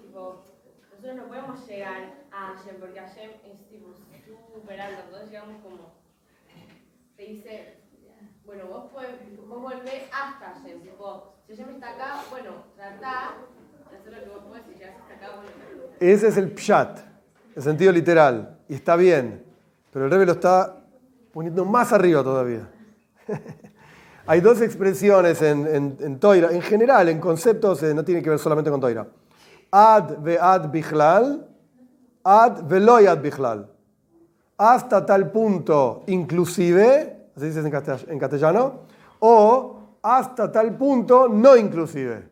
tipo, 0.00 0.44
nosotros 0.90 1.16
no 1.16 1.28
podemos 1.28 1.66
llegar 1.66 2.14
a 2.32 2.46
Hashem, 2.54 2.76
porque 2.80 3.00
Hashem 3.00 3.30
es 3.44 3.68
tipo 3.68 3.94
súper 4.54 4.80
alto. 4.80 5.02
Entonces 5.04 5.30
llegamos 5.30 5.62
como. 5.62 5.98
Te 7.16 7.22
dice, 7.24 7.78
bueno, 8.44 8.66
vos, 8.66 8.92
podés, 8.92 9.10
vos 9.48 9.62
volvés 9.62 10.04
hasta 10.12 10.54
Hashem. 10.54 10.82
Tipo, 10.82 11.34
si 11.46 11.56
Hashem 11.56 11.74
está 11.74 11.90
acá, 11.90 12.24
bueno, 12.30 12.50
tratá 12.76 13.36
de 13.90 13.96
hacer 13.96 14.12
lo 14.12 14.24
que 14.24 14.30
vos 14.30 14.44
podés. 14.44 14.64
Si 14.66 14.74
llegas 14.74 14.96
hasta 15.00 15.14
acá, 15.14 15.36
bueno. 15.36 15.50
Ese 16.00 16.28
es 16.28 16.36
el 16.36 16.52
pshat, 16.54 16.98
el 17.54 17.62
sentido 17.62 17.92
literal. 17.92 18.58
Y 18.68 18.74
está 18.74 18.96
bien. 18.96 19.44
Pero 19.92 20.06
el 20.06 20.10
rebe 20.10 20.26
lo 20.26 20.32
está 20.32 20.76
poniendo 21.32 21.64
más 21.64 21.92
arriba 21.92 22.22
todavía. 22.24 22.68
Hay 24.30 24.42
dos 24.42 24.60
expresiones 24.60 25.40
en, 25.40 25.66
en, 25.66 25.96
en, 26.00 26.18
Toira, 26.20 26.52
en 26.52 26.60
general, 26.60 27.08
en 27.08 27.18
conceptos, 27.18 27.82
eh, 27.82 27.94
no 27.94 28.04
tiene 28.04 28.22
que 28.22 28.28
ver 28.28 28.38
solamente 28.38 28.70
con 28.70 28.78
Toira. 28.78 29.06
Ad 29.70 30.18
ve 30.18 30.38
ad 30.38 30.70
bichlal, 30.70 31.48
ad 32.22 32.62
veloy 32.64 33.06
ad 33.06 33.22
bichlal. 33.22 33.70
Hasta 34.58 35.06
tal 35.06 35.30
punto, 35.32 36.02
inclusive, 36.08 37.30
así 37.34 37.46
dice 37.46 37.60
en 37.60 38.18
castellano, 38.18 38.80
o 39.20 39.96
hasta 40.02 40.52
tal 40.52 40.76
punto, 40.76 41.26
no 41.28 41.56
inclusive. 41.56 42.28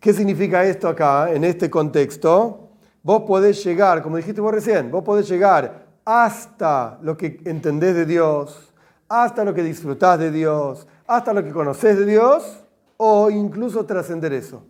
¿Qué 0.00 0.12
significa 0.12 0.64
esto 0.64 0.88
acá, 0.88 1.30
en 1.32 1.44
este 1.44 1.70
contexto? 1.70 2.70
Vos 3.04 3.22
podés 3.28 3.62
llegar, 3.62 4.02
como 4.02 4.16
dijiste 4.16 4.40
vos 4.40 4.52
recién, 4.52 4.90
vos 4.90 5.04
podés 5.04 5.28
llegar 5.28 5.86
hasta 6.04 6.98
lo 7.00 7.16
que 7.16 7.40
entendés 7.44 7.94
de 7.94 8.06
Dios, 8.06 8.71
hasta 9.12 9.44
lo 9.44 9.52
que 9.52 9.62
disfrutás 9.62 10.18
de 10.18 10.30
Dios, 10.30 10.86
hasta 11.06 11.34
lo 11.34 11.44
que 11.44 11.52
conoces 11.52 11.98
de 11.98 12.06
Dios, 12.06 12.64
o 12.96 13.28
incluso 13.28 13.84
trascender 13.84 14.32
eso. 14.32 14.62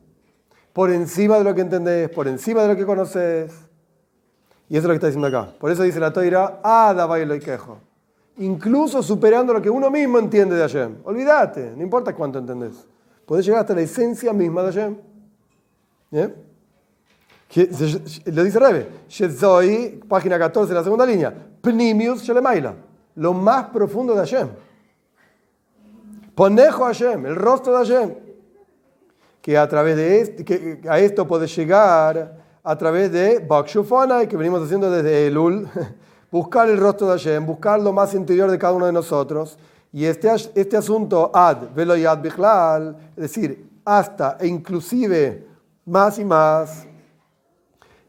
por 0.73 0.91
encima 0.91 1.37
de 1.37 1.45
lo 1.45 1.55
que 1.55 1.61
entendés, 1.61 2.09
por 2.09 2.27
encima 2.27 2.63
de 2.63 2.69
lo 2.69 2.77
que 2.77 2.87
conoces. 2.87 3.53
Y 4.71 4.77
eso 4.77 4.79
es 4.79 4.85
lo 4.85 4.91
que 4.91 4.95
está 4.95 5.07
diciendo 5.09 5.29
acá. 5.29 5.53
Por 5.61 5.71
eso 5.71 5.83
dice 5.83 6.01
la 6.01 6.13
toira, 6.13 6.61
Ada 6.63 7.05
bailo 7.05 7.35
y 7.35 7.41
quejo. 7.41 7.79
Incluso 8.39 9.03
superando 9.03 9.53
lo 9.53 9.61
que 9.61 9.69
uno 9.69 9.91
mismo 9.91 10.19
entiende 10.19 10.57
de 10.57 10.63
Hashem. 10.63 10.97
Olvídate, 11.05 11.75
no 11.77 11.83
importa 11.83 12.15
cuánto 12.15 12.39
entendés. 12.39 12.87
Podés 13.27 13.45
llegar 13.45 13.61
hasta 13.61 13.75
la 13.75 13.83
esencia 13.83 14.33
misma 14.33 14.63
de 14.63 14.73
Hashem. 14.73 14.97
¿Bien? 16.11 16.35
Lo 18.25 18.43
dice 18.43 18.59
Rebe. 18.59 18.89
Shezoy, 19.09 20.01
página 20.09 20.39
14, 20.39 20.73
la 20.73 20.83
segunda 20.83 21.05
línea. 21.05 21.33
Pnimius 21.61 22.23
Shelemaila. 22.23 22.75
Lo 23.15 23.33
más 23.33 23.67
profundo 23.67 24.15
de 24.15 24.21
Hashem. 24.21 24.49
Ponejo 26.35 26.85
Hashem, 26.85 27.27
el 27.27 27.37
rostro 27.37 27.73
de 27.73 27.79
Hashem. 27.79 28.15
Que 29.41 29.59
a 29.59 29.69
través 29.69 29.97
de 29.97 30.45
esto 31.05 31.27
puede 31.27 31.47
llegar 31.47 32.43
a 32.63 32.79
través 32.79 33.11
de 33.11 33.41
Bakshufana, 33.41 34.27
que 34.27 34.37
venimos 34.37 34.63
haciendo 34.63 34.91
desde 34.91 35.27
Elul, 35.27 35.69
buscar 36.31 36.69
el 36.69 36.79
rostro 36.79 37.09
de 37.09 37.13
Hashem, 37.15 37.45
buscar 37.45 37.81
lo 37.81 37.93
más 37.93 38.15
interior 38.15 38.51
de 38.51 38.59
cada 38.59 38.73
uno 38.73 38.87
de 38.87 38.93
nosotros. 38.93 39.59
Y 39.93 40.05
este, 40.05 40.31
este 40.55 40.77
asunto, 40.77 41.31
ad, 41.35 41.75
velo 41.75 41.97
y 41.97 42.07
ad 42.07 42.19
bichlal, 42.19 42.97
es 43.17 43.23
decir, 43.23 43.69
hasta 43.85 44.39
e 44.41 44.47
inclusive 44.47 45.47
más 45.85 46.19
y 46.19 46.25
más, 46.25 46.87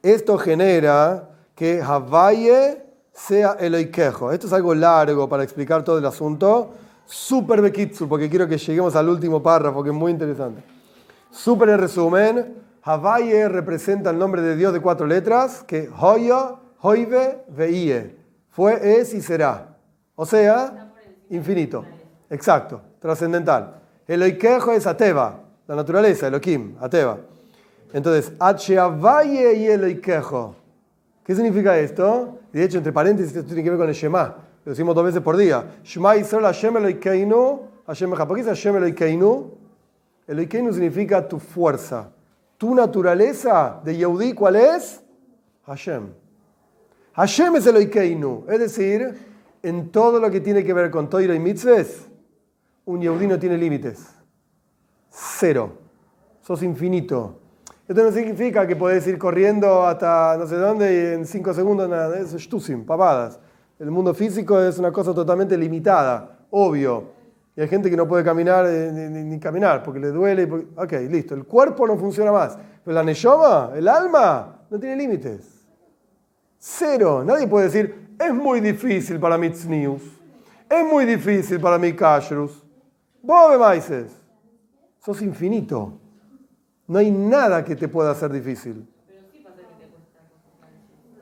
esto 0.01 0.37
genera 0.37 1.29
que 1.55 1.81
Havaye 1.81 2.82
sea 3.13 3.57
el 3.59 3.75
Eikejo. 3.75 4.31
Esto 4.31 4.47
es 4.47 4.53
algo 4.53 4.73
largo 4.73 5.29
para 5.29 5.43
explicar 5.43 5.83
todo 5.83 5.99
el 5.99 6.05
asunto. 6.05 6.73
Super 7.05 7.61
bekitsu, 7.61 8.07
porque 8.07 8.29
quiero 8.29 8.47
que 8.47 8.57
lleguemos 8.57 8.95
al 8.95 9.07
último 9.07 9.41
párrafo, 9.41 9.83
que 9.83 9.89
es 9.89 9.95
muy 9.95 10.11
interesante. 10.11 10.63
Super 11.29 11.69
en 11.69 11.79
resumen, 11.79 12.55
Havaye 12.81 13.47
representa 13.49 14.09
el 14.09 14.17
nombre 14.17 14.41
de 14.41 14.55
Dios 14.55 14.73
de 14.73 14.79
cuatro 14.79 15.05
letras, 15.05 15.63
que 15.63 15.89
Hoya, 15.99 16.55
Hoive, 16.81 17.43
Veie. 17.49 18.17
Fue, 18.49 18.99
es 18.99 19.13
y 19.13 19.21
será. 19.21 19.77
O 20.15 20.25
sea, 20.25 20.91
infinito. 21.29 21.85
Exacto, 22.29 22.81
trascendental. 22.99 23.81
El 24.07 24.21
Oikejo 24.21 24.71
es 24.71 24.85
Ateva, 24.85 25.39
la 25.67 25.75
naturaleza, 25.75 26.27
Elohim, 26.27 26.75
Ateva. 26.79 27.17
Entonces, 27.93 28.33
Havaye 28.39 29.53
y 29.55 29.67
el 29.67 29.83
Oikejo. 29.83 30.55
¿Qué 31.23 31.35
significa 31.35 31.77
esto? 31.77 32.39
De 32.51 32.63
hecho, 32.63 32.77
entre 32.77 32.91
paréntesis, 32.91 33.35
esto 33.35 33.47
tiene 33.47 33.63
que 33.63 33.69
ver 33.69 33.79
con 33.79 33.89
el 33.89 33.95
Shema. 33.95 34.35
Lo 34.65 34.69
decimos 34.71 34.95
dos 34.95 35.05
veces 35.05 35.21
por 35.21 35.37
día. 35.37 35.77
Shema 35.83 36.17
Israel 36.17 36.45
Hashem 36.45 36.77
Eloikeinu. 36.77 37.61
Hashem 37.87 38.09
¿Por 38.11 38.35
qué 38.35 38.41
es 38.41 38.47
Hashem 38.47 38.75
Eloikeinu? 38.77 39.51
Eloikeinu 40.27 40.73
significa 40.73 41.27
tu 41.27 41.39
fuerza 41.39 42.09
tu 42.63 42.73
naturaleza 42.73 43.81
de 43.83 43.97
Yehudi, 43.97 44.31
¿cuál 44.31 44.55
es? 44.55 45.03
Hashem. 45.65 46.13
Hashem 47.11 47.57
es 47.57 47.67
el 47.67 47.75
Oikeinu, 47.75 48.45
es 48.47 48.57
decir, 48.57 49.17
en 49.61 49.91
todo 49.91 50.17
lo 50.17 50.31
que 50.31 50.39
tiene 50.39 50.63
que 50.63 50.71
ver 50.71 50.89
con 50.89 51.09
Toiro 51.09 51.33
y 51.33 51.39
Mitzvahs, 51.39 52.07
un 52.85 53.01
Yehudi 53.01 53.27
no 53.27 53.37
tiene 53.37 53.57
límites. 53.57 54.07
Cero. 55.09 55.73
Sos 56.39 56.63
infinito. 56.63 57.41
Esto 57.85 58.01
no 58.01 58.11
significa 58.11 58.65
que 58.65 58.77
podés 58.77 59.05
ir 59.07 59.17
corriendo 59.17 59.85
hasta 59.85 60.37
no 60.37 60.47
sé 60.47 60.55
dónde 60.55 60.93
y 60.93 61.13
en 61.15 61.25
cinco 61.25 61.53
segundos 61.53 61.89
nada, 61.89 62.17
es 62.17 62.33
shtusim, 62.33 62.85
papadas. 62.85 63.39
El 63.77 63.91
mundo 63.91 64.13
físico 64.13 64.57
es 64.61 64.79
una 64.79 64.91
cosa 64.91 65.13
totalmente 65.13 65.57
limitada, 65.57 66.39
obvio. 66.51 67.11
Y 67.55 67.61
hay 67.61 67.67
gente 67.67 67.89
que 67.89 67.97
no 67.97 68.07
puede 68.07 68.23
caminar 68.23 68.65
eh, 68.67 68.91
ni, 68.91 69.39
caminar 69.39 69.83
porque 69.83 69.99
le 69.99 70.07
duele. 70.11 70.49
Ok, 70.75 70.93
listo. 71.09 71.35
El 71.35 71.43
cuerpo 71.43 71.85
no 71.85 71.97
funciona 71.97 72.31
más. 72.31 72.57
Pero 72.83 72.95
la 72.95 73.03
neyoma, 73.03 73.71
el 73.75 73.87
alma, 73.87 74.61
no 74.69 74.79
tiene 74.79 74.95
límites. 74.95 75.67
Cero. 76.57 77.23
Nadie 77.23 77.47
puede 77.47 77.65
decir, 77.65 78.15
es 78.17 78.33
muy 78.33 78.61
difícil 78.61 79.19
para 79.19 79.37
mi 79.37 79.49
tznius. 79.49 80.01
Es 80.69 80.85
muy 80.85 81.05
difícil 81.05 81.59
para 81.59 81.77
mi 81.77 81.93
kashrus. 81.93 82.63
Vos 83.21 83.59
maices. 83.59 84.11
Sos 84.99 85.21
infinito. 85.21 85.99
No 86.87 86.99
hay 86.99 87.11
nada 87.11 87.63
que 87.63 87.75
te 87.75 87.87
pueda 87.87 88.11
hacer 88.11 88.31
difícil. 88.31 88.87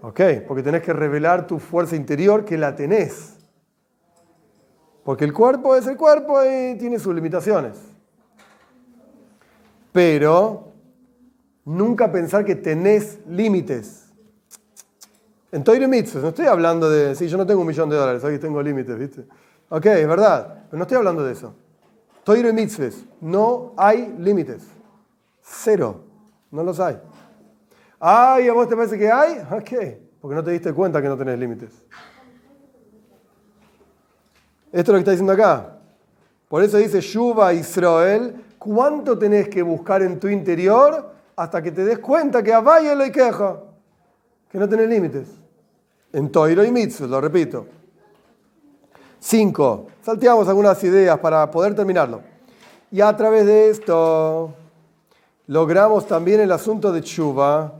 Ok, 0.01 0.19
porque 0.47 0.63
tenés 0.63 0.81
que 0.81 0.93
revelar 0.93 1.45
tu 1.45 1.59
fuerza 1.59 1.95
interior 1.95 2.43
que 2.43 2.57
la 2.57 2.75
tenés. 2.75 3.37
Porque 5.03 5.25
el 5.25 5.33
cuerpo 5.33 5.75
es 5.75 5.85
el 5.87 5.97
cuerpo 5.97 6.43
y 6.43 6.75
tiene 6.77 6.97
sus 6.97 7.13
limitaciones. 7.13 7.77
Pero 9.91 10.71
nunca 11.65 12.11
pensar 12.11 12.45
que 12.45 12.55
tenés 12.55 13.19
límites. 13.27 14.07
En 15.51 15.63
Toire 15.63 15.87
Mitzvah, 15.87 16.21
no 16.21 16.29
estoy 16.29 16.45
hablando 16.45 16.89
de, 16.89 17.13
sí, 17.13 17.27
yo 17.27 17.37
no 17.37 17.45
tengo 17.45 17.61
un 17.61 17.67
millón 17.67 17.89
de 17.89 17.97
dólares, 17.97 18.23
aquí 18.23 18.39
tengo 18.39 18.61
límites, 18.63 18.97
¿viste? 18.97 19.25
Ok, 19.69 19.85
es 19.85 20.07
verdad, 20.07 20.63
pero 20.69 20.77
no 20.77 20.83
estoy 20.83 20.97
hablando 20.97 21.23
de 21.23 21.33
eso. 21.33 21.53
Toire 22.23 22.53
Mitzvah, 22.53 22.89
no 23.19 23.73
hay 23.75 24.15
límites. 24.17 24.63
Cero, 25.41 26.03
no 26.51 26.63
los 26.63 26.79
hay. 26.79 26.99
Ay, 27.99 28.47
¿a 28.47 28.53
vos 28.53 28.67
te 28.67 28.75
parece 28.75 28.97
que 28.97 29.11
hay? 29.11 29.39
Ok, 29.51 29.71
porque 30.21 30.35
no 30.35 30.43
te 30.43 30.51
diste 30.51 30.73
cuenta 30.73 31.01
que 31.01 31.07
no 31.07 31.17
tenés 31.17 31.37
límites. 31.37 31.71
Esto 34.71 34.79
es 34.79 34.87
lo 34.87 34.93
que 34.93 34.99
está 34.99 35.11
diciendo 35.11 35.33
acá. 35.33 35.77
Por 36.47 36.63
eso 36.63 36.77
dice 36.77 37.01
Shuba 37.01 37.53
Israel, 37.53 38.43
¿cuánto 38.57 39.17
tenés 39.17 39.49
que 39.49 39.61
buscar 39.61 40.01
en 40.01 40.19
tu 40.19 40.27
interior 40.27 41.13
hasta 41.35 41.61
que 41.61 41.71
te 41.71 41.83
des 41.83 41.99
cuenta 41.99 42.41
que 42.41 42.55
vaya 42.55 42.95
lo 42.95 43.11
queja? 43.11 43.59
Que 44.49 44.57
no 44.57 44.67
tenés 44.67 44.89
límites. 44.89 45.27
En 46.13 46.31
Toiro 46.31 46.63
y 46.63 46.71
Mitzvah, 46.71 47.07
lo 47.07 47.21
repito. 47.21 47.67
Cinco. 49.19 49.87
Salteamos 50.01 50.47
algunas 50.47 50.83
ideas 50.83 51.19
para 51.19 51.49
poder 51.49 51.75
terminarlo. 51.75 52.21
Y 52.91 52.99
a 52.99 53.15
través 53.15 53.45
de 53.45 53.69
esto 53.69 54.53
logramos 55.47 56.07
también 56.07 56.41
el 56.41 56.51
asunto 56.51 56.91
de 56.91 57.01
Shuba, 57.01 57.73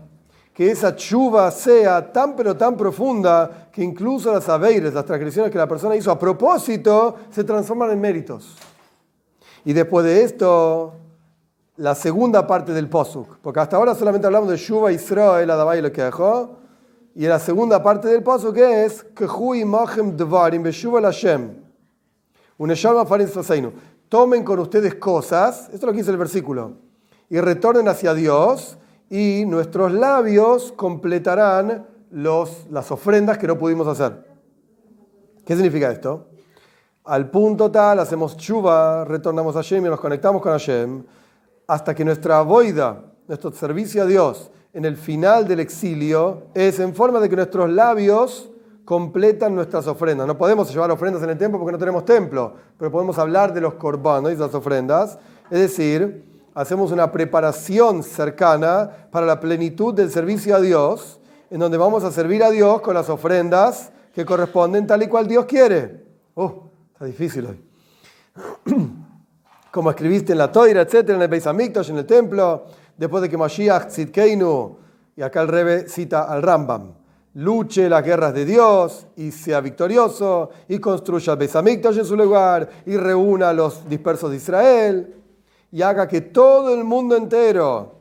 que 0.54 0.70
esa 0.70 0.96
chuva 0.96 1.50
sea 1.52 2.12
tan 2.12 2.36
pero 2.36 2.58
tan 2.58 2.76
profunda 2.76 3.70
que 3.72 3.84
incluso 3.84 4.32
las 4.32 4.48
aveires, 4.50 4.94
las 4.94 5.06
transgresiones 5.06 5.52
que 5.52 5.58
la 5.58 5.68
persona 5.68 5.96
hizo 5.96 6.12
a 6.12 6.20
propósito, 6.20 7.16
se 7.32 7.44
transforman 7.44 7.92
en 7.92 8.02
méritos. 8.02 8.58
Y 9.64 9.74
después 9.74 10.06
de 10.06 10.24
esto, 10.24 10.94
la 11.78 11.96
segunda 11.96 12.46
parte 12.46 12.74
del 12.74 12.90
posuk, 12.90 13.38
porque 13.42 13.60
hasta 13.60 13.78
ahora 13.78 13.96
solamente 13.96 14.28
hablamos 14.28 14.50
de 14.50 14.58
Shuba 14.58 14.92
Israel, 14.92 15.50
Adabay 15.50 15.82
lo 15.82 15.92
que 15.92 16.04
dejó, 16.04 16.58
y 17.16 17.26
la 17.26 17.40
segunda 17.40 17.82
parte 17.82 18.08
del 18.08 18.24
posuk 18.24 18.58
es 18.58 19.04
Kehui 19.16 19.66
Machem 19.66 20.16
Dvarim 20.16 20.64
Beshuva 20.64 21.02
Hashem. 21.02 21.56
Tomen 24.10 24.44
con 24.44 24.60
ustedes 24.60 24.96
cosas, 24.96 25.70
esto 25.74 25.78
es 25.78 25.84
lo 25.84 25.92
que 25.94 26.00
dice 26.00 26.12
el 26.12 26.18
versículo, 26.18 26.74
y 27.32 27.40
retornen 27.40 27.88
hacia 27.88 28.14
Dios 28.14 28.78
y 29.10 29.46
nuestros 29.48 29.94
labios 29.94 30.74
completarán 30.74 31.88
los, 32.12 32.68
las 32.70 32.92
ofrendas 32.92 33.38
que 33.38 33.48
no 33.48 33.58
pudimos 33.58 33.88
hacer. 33.88 34.28
¿Qué 35.46 35.56
significa 35.56 35.90
esto? 35.90 36.28
Al 37.06 37.32
punto 37.32 37.72
tal, 37.72 38.00
hacemos 38.00 38.36
chuva, 38.36 39.06
retornamos 39.06 39.56
a 39.56 39.60
Hashem 39.60 39.86
y 39.86 39.90
nos 39.90 40.02
conectamos 40.02 40.42
con 40.42 40.52
Hashem, 40.52 41.06
hasta 41.68 41.96
que 41.96 42.04
nuestra 42.04 42.42
boida, 42.42 43.02
nuestro 43.30 43.50
servicio 43.54 44.04
a 44.04 44.06
Dios 44.06 44.52
en 44.74 44.84
el 44.84 44.98
final 44.98 45.48
del 45.48 45.62
exilio, 45.62 46.48
es 46.54 46.82
en 46.82 46.94
forma 46.94 47.22
de 47.22 47.30
que 47.30 47.38
nuestros 47.38 47.70
labios 47.70 48.52
completan 48.84 49.56
nuestras 49.56 49.88
ofrendas. 49.88 50.28
No 50.28 50.38
podemos 50.38 50.70
llevar 50.70 50.92
ofrendas 50.92 51.24
en 51.24 51.30
el 51.30 51.38
templo 51.38 51.60
porque 51.60 51.72
no 51.72 51.80
tenemos 51.80 52.04
templo, 52.04 52.56
pero 52.78 52.92
podemos 52.92 53.18
hablar 53.18 53.54
de 53.54 53.62
los 53.62 53.76
corbanos 53.76 54.34
y 54.34 54.36
las 54.36 54.54
ofrendas. 54.54 55.18
Es 55.50 55.60
decir, 55.60 56.31
hacemos 56.54 56.92
una 56.92 57.12
preparación 57.12 58.04
cercana 58.04 59.08
para 59.12 59.26
la 59.26 59.40
plenitud 59.40 59.94
del 59.94 60.12
servicio 60.12 60.56
a 60.56 60.62
Dios, 60.62 61.20
en 61.50 61.60
donde 61.60 61.78
vamos 61.78 62.04
a 62.04 62.12
servir 62.12 62.44
a 62.44 62.50
Dios 62.50 62.82
con 62.82 62.94
las 62.94 63.10
ofrendas 63.10 63.92
que 64.14 64.26
corresponden 64.26 64.88
tal 64.88 65.04
y 65.04 65.08
cual 65.08 65.28
Dios 65.28 65.46
quiere. 65.46 66.06
Oh, 66.36 66.70
está 66.94 67.06
difícil 67.06 67.46
hoy. 67.46 67.64
Como 69.72 69.90
escribiste 69.90 70.34
en 70.34 70.38
la 70.38 70.52
Toira, 70.52 70.82
etcétera, 70.82 71.16
en 71.16 71.22
el 71.22 71.28
Beis 71.30 71.48
Hamikdash, 71.48 71.90
en 71.90 71.98
el 71.98 72.06
templo, 72.06 72.66
después 72.98 73.22
de 73.22 73.30
que 73.30 73.38
Mashiach 73.38 73.88
Tzidkeinu, 73.88 74.78
y 75.16 75.22
acá 75.22 75.42
el 75.42 75.48
Rebe 75.48 75.88
cita 75.88 76.24
al 76.24 76.42
Rambam, 76.42 76.94
luche 77.36 77.88
las 77.88 78.04
guerras 78.04 78.34
de 78.34 78.44
Dios 78.44 79.08
y 79.16 79.32
sea 79.32 79.62
victorioso, 79.62 80.50
y 80.68 80.80
construya 80.80 81.34
el 81.34 81.40
Beis 81.40 81.56
Hamikdash 81.56 82.00
en 82.00 82.06
su 82.06 82.18
lugar, 82.18 82.68
y 82.86 82.98
reúna 82.98 83.50
a 83.50 83.54
los 83.54 83.88
dispersos 83.88 84.32
de 84.32 84.38
Israel 84.38 85.21
y 85.72 85.82
haga 85.82 86.08
que 86.08 86.22
todo 86.22 86.74
el 86.74 86.84
mundo 86.84 87.16
entero, 87.16 87.96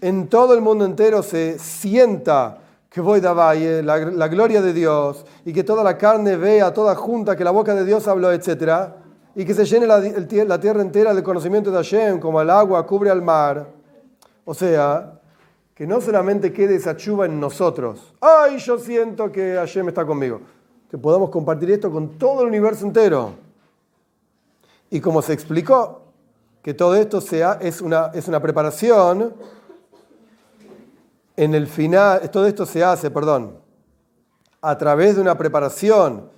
en 0.00 0.28
todo 0.28 0.52
el 0.54 0.60
mundo 0.60 0.84
entero 0.84 1.22
se 1.22 1.58
sienta 1.58 2.58
que 2.90 3.00
voy 3.00 3.20
de 3.20 3.28
valle, 3.28 3.82
la, 3.82 4.28
gloria 4.28 4.62
de 4.62 4.72
Dios, 4.72 5.24
y 5.44 5.52
que 5.52 5.64
toda 5.64 5.82
la 5.82 5.98
carne 5.98 6.36
vea 6.36 6.72
toda 6.72 6.94
junta 6.94 7.34
que 7.34 7.42
la 7.42 7.50
boca 7.50 7.74
de 7.74 7.84
Dios 7.84 8.06
habló, 8.06 8.30
etc. 8.30 8.92
Y 9.34 9.44
que 9.44 9.52
se 9.52 9.64
llene 9.64 9.86
la, 9.86 9.98
la 9.98 10.60
tierra 10.60 10.80
entera 10.80 11.12
del 11.12 11.24
conocimiento 11.24 11.72
de 11.72 11.78
Hashem, 11.78 12.20
como 12.20 12.40
el 12.40 12.50
agua 12.50 12.86
cubre 12.86 13.10
al 13.10 13.20
mar. 13.20 13.66
O 14.44 14.54
sea, 14.54 15.18
que 15.74 15.88
no 15.88 16.00
solamente 16.00 16.52
quede 16.52 16.76
esa 16.76 16.96
chuva 16.96 17.26
en 17.26 17.40
nosotros. 17.40 18.14
Ay, 18.20 18.58
yo 18.58 18.78
siento 18.78 19.32
que 19.32 19.54
Hashem 19.54 19.88
está 19.88 20.06
conmigo. 20.06 20.40
Que 20.88 20.96
podamos 20.96 21.30
compartir 21.30 21.72
esto 21.72 21.90
con 21.90 22.10
todo 22.10 22.42
el 22.42 22.48
universo 22.48 22.86
entero. 22.86 23.32
Y 24.88 25.00
como 25.00 25.20
se 25.20 25.32
explicó, 25.32 26.03
que 26.64 26.72
todo 26.72 26.94
esto 26.94 27.20
sea, 27.20 27.58
es, 27.60 27.82
una, 27.82 28.10
es 28.14 28.26
una 28.26 28.40
preparación. 28.40 29.34
En 31.36 31.54
el 31.54 31.66
final, 31.66 32.30
todo 32.30 32.46
esto 32.46 32.64
se 32.64 32.82
hace, 32.82 33.10
perdón, 33.10 33.58
a 34.62 34.78
través 34.78 35.16
de 35.16 35.20
una 35.20 35.36
preparación 35.36 36.30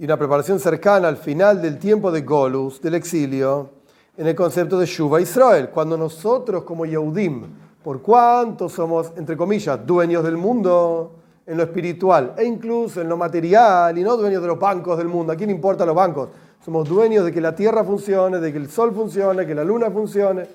y 0.00 0.04
una 0.04 0.16
preparación 0.16 0.58
cercana 0.58 1.06
al 1.06 1.16
final 1.16 1.62
del 1.62 1.78
tiempo 1.78 2.10
de 2.10 2.22
Golus, 2.22 2.80
del 2.80 2.94
exilio, 2.94 3.70
en 4.16 4.26
el 4.26 4.34
concepto 4.34 4.80
de 4.80 4.86
Shuva 4.86 5.20
Israel. 5.20 5.70
Cuando 5.70 5.96
nosotros, 5.96 6.64
como 6.64 6.84
Yehudim, 6.84 7.44
por 7.84 8.02
cuanto 8.02 8.68
somos, 8.68 9.12
entre 9.16 9.36
comillas, 9.36 9.78
dueños 9.86 10.24
del 10.24 10.36
mundo 10.36 11.12
en 11.46 11.56
lo 11.56 11.62
espiritual 11.62 12.34
e 12.36 12.44
incluso 12.44 13.00
en 13.00 13.08
lo 13.08 13.16
material 13.16 13.96
y 13.96 14.02
no 14.02 14.16
dueños 14.16 14.42
de 14.42 14.48
los 14.48 14.58
bancos 14.58 14.98
del 14.98 15.08
mundo. 15.08 15.32
¿A 15.32 15.36
quién 15.36 15.50
importan 15.50 15.86
los 15.86 15.94
bancos? 15.94 16.30
Somos 16.64 16.88
dueños 16.88 17.24
de 17.24 17.32
que 17.32 17.40
la 17.40 17.54
tierra 17.54 17.84
funcione, 17.84 18.40
de 18.40 18.52
que 18.52 18.58
el 18.58 18.68
sol 18.68 18.92
funcione, 18.92 19.46
que 19.46 19.54
la 19.54 19.62
luna 19.62 19.90
funcione, 19.90 20.46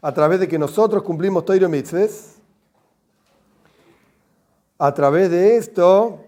a 0.00 0.14
través 0.14 0.40
de 0.40 0.48
que 0.48 0.58
nosotros 0.58 1.02
cumplimos 1.02 1.44
Toiro 1.44 1.68
Mitzvahs. 1.68 2.36
A 4.78 4.94
través 4.94 5.30
de 5.30 5.56
esto, 5.56 6.20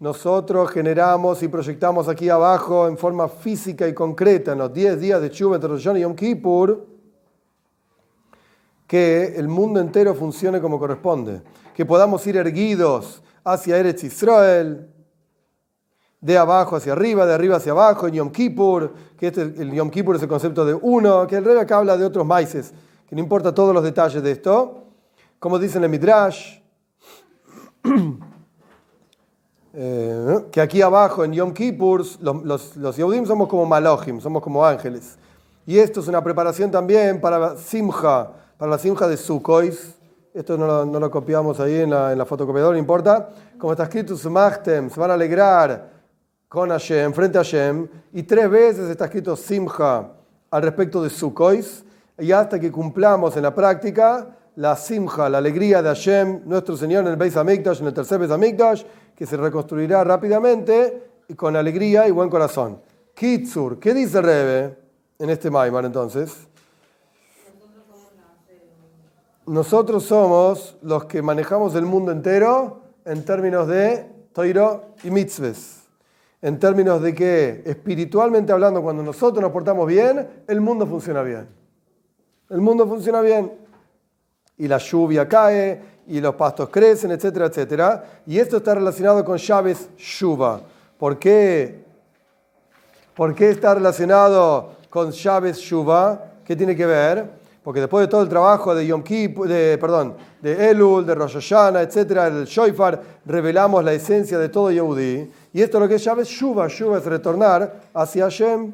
nosotros 0.00 0.70
generamos 0.70 1.42
y 1.42 1.48
proyectamos 1.48 2.08
aquí 2.08 2.28
abajo 2.28 2.88
en 2.88 2.96
forma 2.96 3.28
física 3.28 3.86
y 3.86 3.94
concreta 3.94 4.52
en 4.52 4.58
los 4.58 4.72
10 4.72 4.98
días 4.98 5.20
de 5.20 5.30
Chuva 5.30 5.56
entre 5.56 5.68
Rosh 5.68 5.88
y 5.96 6.00
Yom 6.00 6.14
Kippur 6.14 6.86
que 8.88 9.34
el 9.36 9.48
mundo 9.48 9.80
entero 9.80 10.14
funcione 10.14 10.62
como 10.62 10.78
corresponde, 10.78 11.42
que 11.74 11.84
podamos 11.84 12.26
ir 12.26 12.38
erguidos 12.38 13.22
hacia 13.52 13.78
Eretz 13.78 14.04
Israel, 14.04 14.88
de 16.20 16.36
abajo 16.36 16.76
hacia 16.76 16.92
arriba, 16.92 17.26
de 17.26 17.34
arriba 17.34 17.56
hacia 17.56 17.72
abajo, 17.72 18.08
en 18.08 18.14
Yom 18.14 18.30
Kippur, 18.30 18.92
que 19.16 19.28
este, 19.28 19.42
el 19.42 19.72
Yom 19.72 19.90
Kippur 19.90 20.16
es 20.16 20.22
el 20.22 20.28
concepto 20.28 20.64
de 20.64 20.74
uno, 20.74 21.26
que 21.26 21.36
el 21.36 21.44
rey 21.44 21.56
acá 21.56 21.78
habla 21.78 21.96
de 21.96 22.04
otros 22.04 22.26
maíces, 22.26 22.72
que 23.08 23.14
no 23.14 23.22
importa 23.22 23.54
todos 23.54 23.72
los 23.74 23.82
detalles 23.82 24.22
de 24.22 24.32
esto, 24.32 24.84
como 25.38 25.58
dice 25.58 25.78
en 25.78 25.84
el 25.84 25.90
Midrash, 25.90 26.58
eh, 29.72 30.44
que 30.50 30.60
aquí 30.60 30.82
abajo 30.82 31.24
en 31.24 31.32
Yom 31.32 31.52
Kippur 31.52 32.04
los, 32.20 32.44
los, 32.44 32.76
los 32.76 32.96
Yehudim 32.96 33.24
somos 33.24 33.48
como 33.48 33.64
Malohim, 33.64 34.20
somos 34.20 34.42
como 34.42 34.64
ángeles. 34.64 35.16
Y 35.64 35.78
esto 35.78 36.00
es 36.00 36.08
una 36.08 36.24
preparación 36.24 36.70
también 36.70 37.20
para 37.20 37.56
Simcha, 37.56 38.30
para 38.56 38.70
la 38.72 38.78
simja 38.78 39.06
de 39.06 39.16
Sukhois. 39.16 39.97
Esto 40.38 40.56
no 40.56 41.00
lo, 41.00 41.10
copiamos 41.10 41.58
ahí 41.58 41.80
en 41.80 41.90
la, 41.90 42.12
en 42.12 42.18
la 42.18 42.24
fotocopiadora, 42.24 42.74
no 42.74 42.78
importa. 42.78 43.28
Como 43.58 43.72
está 43.72 43.82
escrito, 43.82 44.16
Sumachtem, 44.16 44.88
se 44.88 45.00
van 45.00 45.10
a 45.10 45.14
alegrar 45.14 45.90
con 46.48 46.70
Hashem, 46.70 47.12
frente 47.12 47.38
a 47.38 47.40
Hashem. 47.40 47.88
Y 48.12 48.22
tres 48.22 48.48
veces 48.48 48.88
está 48.88 49.06
escrito 49.06 49.34
Simcha 49.34 50.08
al 50.48 50.62
respecto 50.62 51.02
de 51.02 51.10
Sukhois. 51.10 51.84
Y 52.20 52.30
hasta 52.30 52.60
que 52.60 52.70
cumplamos 52.70 53.36
en 53.36 53.42
la 53.42 53.52
práctica 53.52 54.28
la 54.54 54.76
Simcha, 54.76 55.28
la 55.28 55.38
alegría 55.38 55.82
de 55.82 55.88
Hashem, 55.88 56.42
nuestro 56.44 56.76
Señor 56.76 57.04
en 57.04 57.10
el 57.10 57.16
Beis 57.16 57.36
Hamikdash, 57.36 57.80
en 57.80 57.88
el 57.88 57.94
tercer 57.94 58.20
Beis 58.20 58.30
Hamikdash, 58.30 58.84
que 59.16 59.26
se 59.26 59.36
reconstruirá 59.36 60.04
rápidamente 60.04 61.02
y 61.26 61.34
con 61.34 61.56
alegría 61.56 62.06
y 62.06 62.12
buen 62.12 62.30
corazón. 62.30 62.80
Kitsur, 63.12 63.80
¿qué 63.80 63.92
dice 63.92 64.22
Rebe 64.22 64.78
en 65.18 65.30
este 65.30 65.50
Maimar 65.50 65.84
entonces? 65.84 66.46
Nosotros 69.48 70.04
somos 70.04 70.76
los 70.82 71.06
que 71.06 71.22
manejamos 71.22 71.74
el 71.74 71.86
mundo 71.86 72.12
entero 72.12 72.82
en 73.04 73.24
términos 73.24 73.66
de 73.66 74.06
toiro 74.32 74.94
y 75.02 75.10
mitzvahs. 75.10 75.88
En 76.40 76.58
términos 76.58 77.02
de 77.02 77.14
que, 77.14 77.62
espiritualmente 77.64 78.52
hablando, 78.52 78.82
cuando 78.82 79.02
nosotros 79.02 79.42
nos 79.42 79.50
portamos 79.50 79.86
bien, 79.88 80.44
el 80.46 80.60
mundo 80.60 80.86
funciona 80.86 81.22
bien. 81.22 81.48
El 82.48 82.60
mundo 82.60 82.86
funciona 82.86 83.20
bien. 83.20 83.52
Y 84.56 84.68
la 84.68 84.78
lluvia 84.78 85.26
cae, 85.26 85.82
y 86.06 86.20
los 86.20 86.34
pastos 86.34 86.68
crecen, 86.68 87.10
etcétera, 87.10 87.46
etcétera. 87.46 88.04
Y 88.26 88.38
esto 88.38 88.58
está 88.58 88.74
relacionado 88.74 89.24
con 89.24 89.36
llaves 89.36 89.88
Shuba. 89.96 90.60
¿Por 90.96 91.18
qué? 91.18 91.84
¿Por 93.14 93.34
qué 93.34 93.50
está 93.50 93.74
relacionado 93.74 94.76
con 94.88 95.10
llaves 95.10 95.58
Shuba? 95.58 96.24
¿Qué 96.44 96.56
tiene 96.56 96.74
que 96.74 96.86
ver? 96.86 97.37
Porque 97.62 97.80
después 97.80 98.06
de 98.06 98.08
todo 98.08 98.22
el 98.22 98.28
trabajo 98.28 98.74
de 98.74 98.86
Yom 98.86 99.02
Kippur, 99.02 99.48
de, 99.48 99.76
perdón, 99.78 100.14
de 100.40 100.70
Elul, 100.70 101.04
de 101.04 101.14
Rosh 101.14 101.34
Hashanah, 101.34 101.82
etcétera, 101.82 102.28
el 102.28 102.44
Shoifar, 102.44 103.02
revelamos 103.26 103.84
la 103.84 103.92
esencia 103.92 104.38
de 104.38 104.48
todo 104.48 104.70
Yehudi. 104.70 105.30
Y 105.52 105.62
esto 105.62 105.78
lo 105.78 105.88
que 105.88 105.98
llama 105.98 106.22
es 106.22 106.28
Shuba. 106.28 106.68
Shuba 106.68 106.98
es 106.98 107.04
retornar 107.04 107.80
hacia 107.92 108.24
Hashem. 108.24 108.72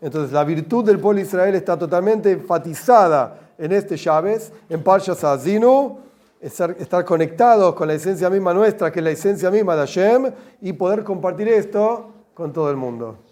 Entonces 0.00 0.32
la 0.32 0.44
virtud 0.44 0.84
del 0.84 0.98
pueblo 0.98 1.20
Israel 1.20 1.54
está 1.54 1.78
totalmente 1.78 2.32
enfatizada 2.32 3.38
en 3.58 3.72
este 3.72 3.96
Shabes, 3.96 4.52
en 4.68 4.82
Parshas 4.82 5.24
Azinu, 5.24 5.98
estar 6.40 7.04
conectados 7.04 7.74
con 7.74 7.88
la 7.88 7.94
esencia 7.94 8.28
misma 8.28 8.52
nuestra, 8.52 8.92
que 8.92 9.00
es 9.00 9.04
la 9.04 9.10
esencia 9.10 9.50
misma 9.50 9.74
de 9.74 9.80
Hashem, 9.80 10.32
y 10.60 10.72
poder 10.74 11.02
compartir 11.02 11.48
esto 11.48 12.12
con 12.34 12.52
todo 12.52 12.70
el 12.70 12.76
mundo. 12.76 13.25